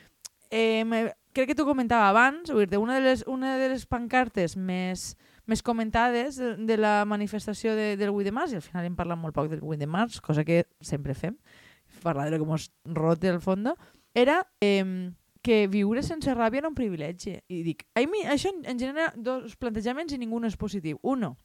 eh, 0.49 1.11
crec 1.33 1.51
que 1.51 1.55
t'ho 1.57 1.67
comentava 1.67 2.09
abans, 2.09 2.51
vull 2.51 2.69
dir 2.69 2.79
una 2.79 2.99
de 2.99 3.05
les, 3.09 3.25
una 3.27 3.57
de 3.59 3.69
les 3.73 3.85
pancartes 3.85 4.55
més, 4.55 5.13
més 5.49 5.63
comentades 5.65 6.37
de, 6.39 6.53
de 6.57 6.77
la 6.79 7.03
manifestació 7.09 7.73
de, 7.75 7.93
del 7.99 8.13
8 8.13 8.29
de 8.29 8.35
març, 8.35 8.53
i 8.53 8.59
al 8.59 8.65
final 8.65 8.87
hem 8.87 8.95
parlat 8.95 9.19
molt 9.19 9.35
poc 9.35 9.49
del 9.51 9.63
8 9.63 9.79
de 9.81 9.89
març, 9.89 10.21
cosa 10.23 10.45
que 10.47 10.63
sempre 10.81 11.15
fem, 11.17 11.35
parlar 12.03 12.29
de 12.29 12.35
lo 12.35 12.39
que 12.43 12.49
mos 12.49 12.71
rote 12.85 13.27
el 13.27 13.41
fondo, 13.41 13.75
era 14.13 14.41
eh, 14.61 15.11
que 15.43 15.67
viure 15.67 16.01
sense 16.01 16.31
ràbia 16.33 16.63
era 16.63 16.71
un 16.71 16.77
privilegi. 16.77 17.35
I 17.51 17.61
dic, 17.65 17.83
a 17.93 18.05
mi 18.07 18.23
això 18.31 18.49
en, 18.53 18.63
en 18.71 18.79
genera 18.79 19.11
dos 19.15 19.57
plantejaments 19.59 20.15
i 20.15 20.19
ningú 20.21 20.39
no 20.39 20.47
és 20.47 20.57
positiu. 20.57 20.97
Uno, 21.03 21.35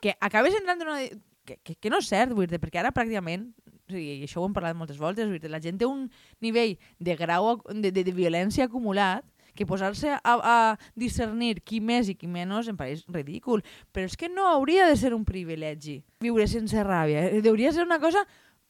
que 0.00 0.16
acabes 0.20 0.56
entrant 0.56 0.80
en 0.80 0.92
una... 0.92 1.04
Que, 1.44 1.58
que, 1.60 1.74
que 1.76 1.90
no 1.92 1.98
és 2.00 2.06
cert, 2.08 2.32
vull 2.32 2.46
dir, 2.48 2.56
perquè 2.56 2.80
ara 2.80 2.94
pràcticament, 2.94 3.50
i 3.92 4.22
això 4.24 4.40
ho 4.40 4.46
hem 4.48 4.54
parlat 4.56 4.78
moltes 4.78 4.96
voltes, 4.96 5.26
vull 5.28 5.42
dir, 5.42 5.50
la 5.52 5.60
gent 5.60 5.76
té 5.76 5.84
un 5.84 6.06
nivell 6.40 6.78
de 6.96 7.16
grau 7.20 7.50
de, 7.68 7.90
de, 7.90 8.00
de 8.00 8.14
violència 8.16 8.64
acumulat 8.64 9.26
que 9.54 9.66
posar-se 9.66 10.12
a, 10.16 10.20
a 10.24 10.56
discernir 10.98 11.60
qui 11.62 11.80
més 11.80 12.10
i 12.10 12.16
qui 12.18 12.30
menys 12.30 12.68
em 12.70 12.78
pareix 12.78 13.04
ridícul. 13.08 13.62
Però 13.94 14.06
és 14.08 14.16
que 14.18 14.28
no 14.28 14.48
hauria 14.50 14.88
de 14.90 14.96
ser 15.00 15.14
un 15.14 15.24
privilegi 15.24 16.00
viure 16.24 16.46
sense 16.50 16.82
ràbia. 16.84 17.28
Eh, 17.30 17.42
Hauria 17.48 17.72
ser 17.72 17.84
una 17.86 18.00
cosa 18.02 18.24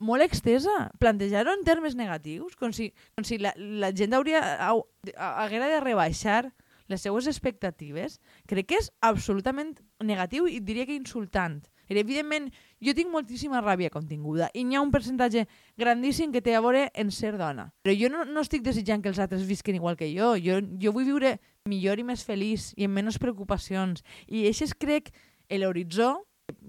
molt 0.04 0.24
extesa, 0.24 0.90
plantejar-ho 1.00 1.54
en 1.54 1.64
termes 1.64 1.94
negatius, 1.96 2.56
com 2.58 2.72
si, 2.74 2.90
com 3.16 3.24
si 3.24 3.38
la, 3.40 3.54
la 3.56 3.92
gent 3.96 4.12
hauria, 4.12 4.42
hau, 4.66 4.84
haguera 5.14 5.70
de 5.70 5.80
rebaixar 5.80 6.52
les 6.90 7.00
seues 7.00 7.28
expectatives, 7.30 8.18
crec 8.50 8.68
que 8.68 8.80
és 8.82 8.90
absolutament 9.00 9.72
negatiu 10.04 10.48
i 10.50 10.60
diria 10.60 10.84
que 10.84 10.98
insultant. 10.98 11.62
Evidentment, 11.88 12.50
jo 12.84 12.94
tinc 12.96 13.10
moltíssima 13.12 13.62
ràbia 13.64 13.90
continguda 13.90 14.50
i 14.54 14.64
n'hi 14.64 14.76
ha 14.76 14.82
un 14.84 14.90
percentatge 14.92 15.46
grandíssim 15.80 16.32
que 16.34 16.42
té 16.44 16.54
a 16.54 16.60
veure 16.64 16.90
en 16.94 17.10
ser 17.10 17.34
dona. 17.40 17.70
Però 17.82 17.94
jo 17.96 18.10
no, 18.12 18.24
no 18.28 18.44
estic 18.44 18.62
desitjant 18.66 19.02
que 19.02 19.08
els 19.12 19.18
altres 19.22 19.46
visquen 19.48 19.78
igual 19.78 19.96
que 19.96 20.10
jo. 20.12 20.34
Jo, 20.36 20.60
jo 20.80 20.92
vull 20.92 21.08
viure 21.08 21.38
millor 21.64 21.98
i 21.98 22.04
més 22.04 22.24
feliç 22.28 22.72
i 22.76 22.84
amb 22.88 22.98
menys 23.00 23.18
preocupacions. 23.22 24.04
I 24.28 24.44
això 24.50 24.68
és, 24.68 24.76
crec, 24.76 25.10
l'horitzó 25.50 26.12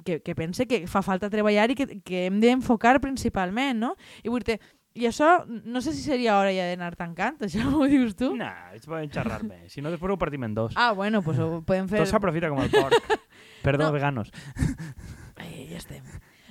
que, 0.05 0.21
que 0.23 0.35
pense 0.35 0.65
que 0.69 0.85
fa 0.87 1.01
falta 1.03 1.29
treballar 1.29 1.67
i 1.71 1.75
que, 1.75 1.87
que 2.05 2.25
hem 2.29 2.39
d'enfocar 2.39 2.99
principalment, 3.03 3.79
no? 3.81 3.93
I 4.23 4.31
vull 4.31 4.43
dir 4.47 4.59
i 4.95 5.09
això, 5.09 5.41
no 5.67 5.81
sé 5.83 5.91
si 5.91 5.99
seria 6.05 6.37
hora 6.39 6.53
ja 6.55 6.69
d'anar 6.69 6.93
tancant, 6.95 7.35
això 7.43 7.65
ho 7.75 7.83
dius 7.91 8.13
tu? 8.15 8.29
Nah, 8.39 8.71
ells 8.71 8.85
poden 8.87 9.09
xerrar 9.11 9.41
bé. 9.43 9.65
Si 9.67 9.83
no, 9.83 9.91
després 9.91 10.13
ho 10.13 10.17
partim 10.21 10.45
en 10.47 10.53
dos. 10.55 10.71
Ah, 10.79 10.93
bueno, 10.95 11.19
pues 11.21 11.39
ho 11.43 11.59
podem 11.67 11.89
fer... 11.91 11.99
Tot 12.05 12.13
s'aprofita 12.13 12.47
com 12.53 12.61
el 12.63 12.71
porc. 12.71 13.17
Perdó, 13.65 13.89
No. 13.89 13.91
veganos. 13.91 14.31
Ja 15.75 15.83
estem. 15.83 16.07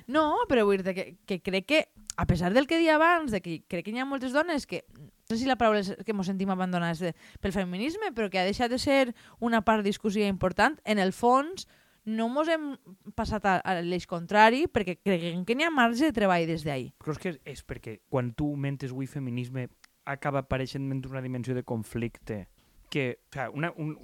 No, 0.07 0.45
però 0.51 0.67
vull 0.69 0.83
dir 0.85 0.93
que, 0.93 1.05
que 1.25 1.41
crec 1.41 1.67
que, 1.67 1.81
a 2.21 2.27
pesar 2.29 2.53
del 2.53 2.69
que 2.69 2.79
dia 2.79 2.99
abans, 2.99 3.33
de 3.33 3.41
que 3.41 3.63
crec 3.65 3.87
que 3.87 3.95
hi 3.95 4.03
ha 4.03 4.09
moltes 4.09 4.35
dones 4.37 4.67
que, 4.69 4.83
no 4.93 5.33
sé 5.33 5.41
si 5.41 5.49
la 5.49 5.57
paraula 5.57 5.81
és 5.81 5.95
que 6.05 6.13
ens 6.13 6.29
sentim 6.29 6.53
abandonades 6.53 7.01
de, 7.01 7.15
pel 7.41 7.55
feminisme, 7.57 8.13
però 8.13 8.29
que 8.29 8.43
ha 8.43 8.45
deixat 8.45 8.71
de 8.71 8.79
ser 8.79 9.15
una 9.41 9.63
part 9.65 9.85
discussió 9.87 10.27
important, 10.29 10.77
en 10.85 11.01
el 11.01 11.17
fons 11.17 11.65
no 12.05 12.29
mos 12.29 12.51
hem 12.53 12.75
passat 13.17 13.47
a, 13.49 13.55
a 13.65 13.79
l'eix 13.81 14.05
contrari 14.05 14.67
perquè 14.69 14.99
creiem 15.01 15.47
que 15.49 15.57
n'hi 15.57 15.65
ha 15.65 15.73
marge 15.73 16.05
de 16.05 16.13
treball 16.13 16.45
des 16.45 16.67
d'ahir. 16.67 16.93
Creus 17.01 17.21
que 17.21 17.33
és, 17.33 17.41
és 17.49 17.65
perquè 17.65 17.97
quan 18.13 18.35
tu 18.37 18.51
mentes 18.61 18.93
avui 18.93 19.09
feminisme 19.09 19.71
acaba 20.05 20.45
apareixent 20.45 20.85
una 20.85 21.25
dimensió 21.25 21.57
de 21.57 21.65
conflicte 21.65 22.45
que, 22.93 23.19
o 23.31 23.33
sea, 23.33 23.49
una, 23.51 23.73
un, 23.81 23.97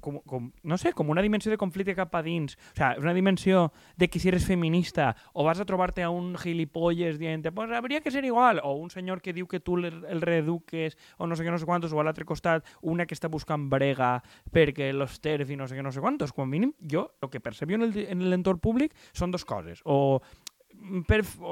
com, 0.00 0.20
com, 0.26 0.50
no 0.62 0.78
sé, 0.78 0.92
com 0.92 1.10
una 1.10 1.22
dimensió 1.22 1.50
de 1.50 1.58
conflicte 1.60 1.94
cap 1.96 2.14
a 2.14 2.22
dins. 2.22 2.56
O 2.74 2.76
sea, 2.76 2.94
una 2.98 3.14
dimensió 3.14 3.72
de 3.96 4.08
que 4.08 4.18
si 4.18 4.28
eres 4.28 4.46
feminista 4.46 5.14
o 5.32 5.44
vas 5.44 5.60
a 5.60 5.66
trobar-te 5.66 6.02
a 6.02 6.10
un 6.10 6.36
gilipolles 6.36 7.18
dient 7.18 7.46
pues 7.54 7.70
habría 7.70 8.00
que 8.00 8.10
ser 8.10 8.24
igual, 8.24 8.60
o 8.62 8.74
un 8.74 8.90
senyor 8.90 9.20
que 9.22 9.32
diu 9.32 9.46
que 9.46 9.60
tu 9.60 9.76
el, 9.78 10.20
reeduques 10.20 10.96
o 11.18 11.26
no 11.26 11.36
sé 11.36 11.44
què, 11.44 11.50
no 11.50 11.58
sé 11.58 11.66
quantos, 11.68 11.92
o 11.92 12.00
a 12.00 12.04
l'altre 12.04 12.26
costat 12.26 12.66
una 12.82 13.06
que 13.06 13.14
està 13.14 13.30
buscant 13.32 13.68
brega 13.70 14.16
perquè 14.52 14.92
los 14.92 15.20
TERF 15.20 15.52
i 15.52 15.56
no 15.56 15.68
sé 15.68 15.76
què, 15.76 15.84
no 15.84 15.92
sé 15.92 16.00
quantos. 16.00 16.34
A 16.36 16.44
mínim, 16.46 16.72
jo 16.80 17.08
el 17.22 17.30
que 17.30 17.40
percebio 17.40 17.78
en 17.80 18.26
l'entorn 18.30 18.60
públic 18.60 18.94
són 19.12 19.30
dos 19.30 19.44
coses. 19.44 19.80
O 19.84 20.20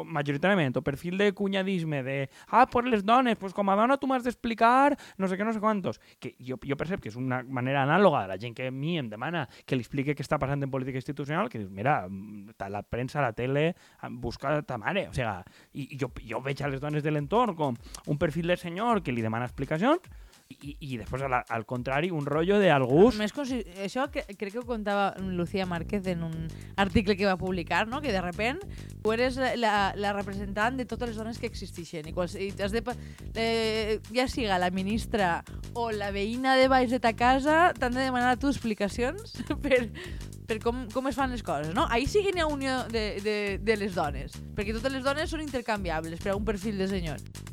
majoritàriament, 0.06 0.76
o 0.76 0.82
perfil 0.82 1.18
de 1.18 1.32
cunyadisme, 1.34 2.02
de, 2.02 2.28
ah, 2.48 2.66
pues 2.70 2.86
les 2.86 3.04
dones, 3.04 3.36
pues 3.38 3.52
com 3.54 3.68
a 3.70 3.76
dona 3.76 3.96
tu 3.98 4.06
m'has 4.10 4.24
d'explicar 4.24 4.96
no 5.18 5.28
sé 5.28 5.36
què, 5.38 5.44
no 5.44 5.52
sé 5.52 5.60
quantos, 5.60 6.00
que 6.20 6.34
jo, 6.40 6.58
jo 6.62 6.76
percep 6.76 7.00
que 7.02 7.10
és 7.12 7.16
una 7.20 7.42
manera 7.42 7.82
anàloga 7.84 8.22
de 8.24 8.28
la 8.34 8.38
gent 8.40 8.54
que 8.56 8.68
a 8.68 8.74
mi 8.74 8.96
em 8.98 9.08
demana 9.10 9.46
que 9.66 9.76
li 9.76 9.84
explique 9.84 10.14
què 10.14 10.24
està 10.24 10.38
passant 10.38 10.62
en 10.62 10.70
política 10.70 10.98
institucional, 11.00 11.48
que 11.50 11.58
dius, 11.58 11.70
mira, 11.70 12.04
ta- 12.56 12.68
la 12.70 12.82
premsa, 12.82 13.20
la 13.22 13.32
tele, 13.32 13.74
busca 14.10 14.60
ta 14.62 14.78
mare, 14.78 15.08
o 15.08 15.14
sigui, 15.14 15.84
i 15.84 15.98
jo, 16.00 16.10
jo 16.26 16.40
veig 16.44 16.62
a 16.62 16.68
les 16.68 16.80
dones 16.80 17.02
de 17.02 17.10
l'entorn 17.10 17.54
com 17.56 17.76
un 18.06 18.18
perfil 18.18 18.48
de 18.48 18.56
senyor 18.56 19.02
que 19.02 19.12
li 19.12 19.22
demana 19.22 19.46
explicacions 19.46 20.00
i, 20.48 20.74
i 20.80 20.96
després, 21.00 21.22
al, 21.24 21.34
al 21.34 21.64
contrari, 21.68 22.10
un 22.12 22.26
rotllo 22.28 22.58
d'algú 22.60 23.08
Més 23.16 23.32
com 23.32 23.46
si, 23.48 23.62
això 23.84 24.06
que, 24.12 24.24
crec 24.36 24.52
que 24.52 24.60
ho 24.60 24.66
contava 24.68 25.14
Lucía 25.20 25.66
Márquez 25.66 26.06
en 26.12 26.24
un 26.26 26.34
article 26.76 27.16
que 27.16 27.26
va 27.26 27.36
publicar, 27.40 27.86
no? 27.88 28.02
que 28.04 28.12
de 28.12 28.20
repent 28.20 28.60
tu 29.02 29.12
eres 29.12 29.38
la, 29.40 29.54
la, 29.56 29.74
la 29.96 30.12
representant 30.16 30.76
de 30.76 30.86
totes 30.88 31.12
les 31.12 31.20
dones 31.20 31.40
que 31.40 31.48
existeixen 31.48 32.08
i, 32.08 32.14
quals, 32.16 32.36
i 32.36 32.50
has 32.60 32.76
de, 32.76 32.84
eh, 33.34 33.98
ja 34.12 34.28
siga 34.28 34.60
la 34.60 34.70
ministra 34.74 35.38
o 35.72 35.90
la 35.92 36.12
veïna 36.14 36.58
de 36.60 36.68
baix 36.72 36.92
de 36.92 37.00
ta 37.00 37.14
casa 37.16 37.72
t'han 37.78 37.96
de 37.96 38.04
demanar 38.04 38.36
tu 38.40 38.52
explicacions 38.52 39.36
per, 39.64 39.80
per 40.46 40.60
com, 40.64 40.84
com 40.92 41.08
es 41.08 41.16
fan 41.16 41.32
les 41.32 41.42
coses, 41.44 41.72
no? 41.74 41.88
Ahir 41.90 42.08
sí 42.10 42.24
que 42.24 42.34
n'hi 42.36 42.44
ha 42.44 42.50
unió 42.50 42.82
de, 42.92 43.06
de, 43.24 43.38
de 43.64 43.80
les 43.80 43.96
dones, 43.96 44.36
perquè 44.56 44.76
totes 44.76 44.92
les 44.92 45.04
dones 45.04 45.32
són 45.32 45.44
intercanviables 45.44 46.20
per 46.20 46.34
a 46.34 46.38
un 46.38 46.44
perfil 46.44 46.80
de 46.80 46.88
senyor. 46.92 47.52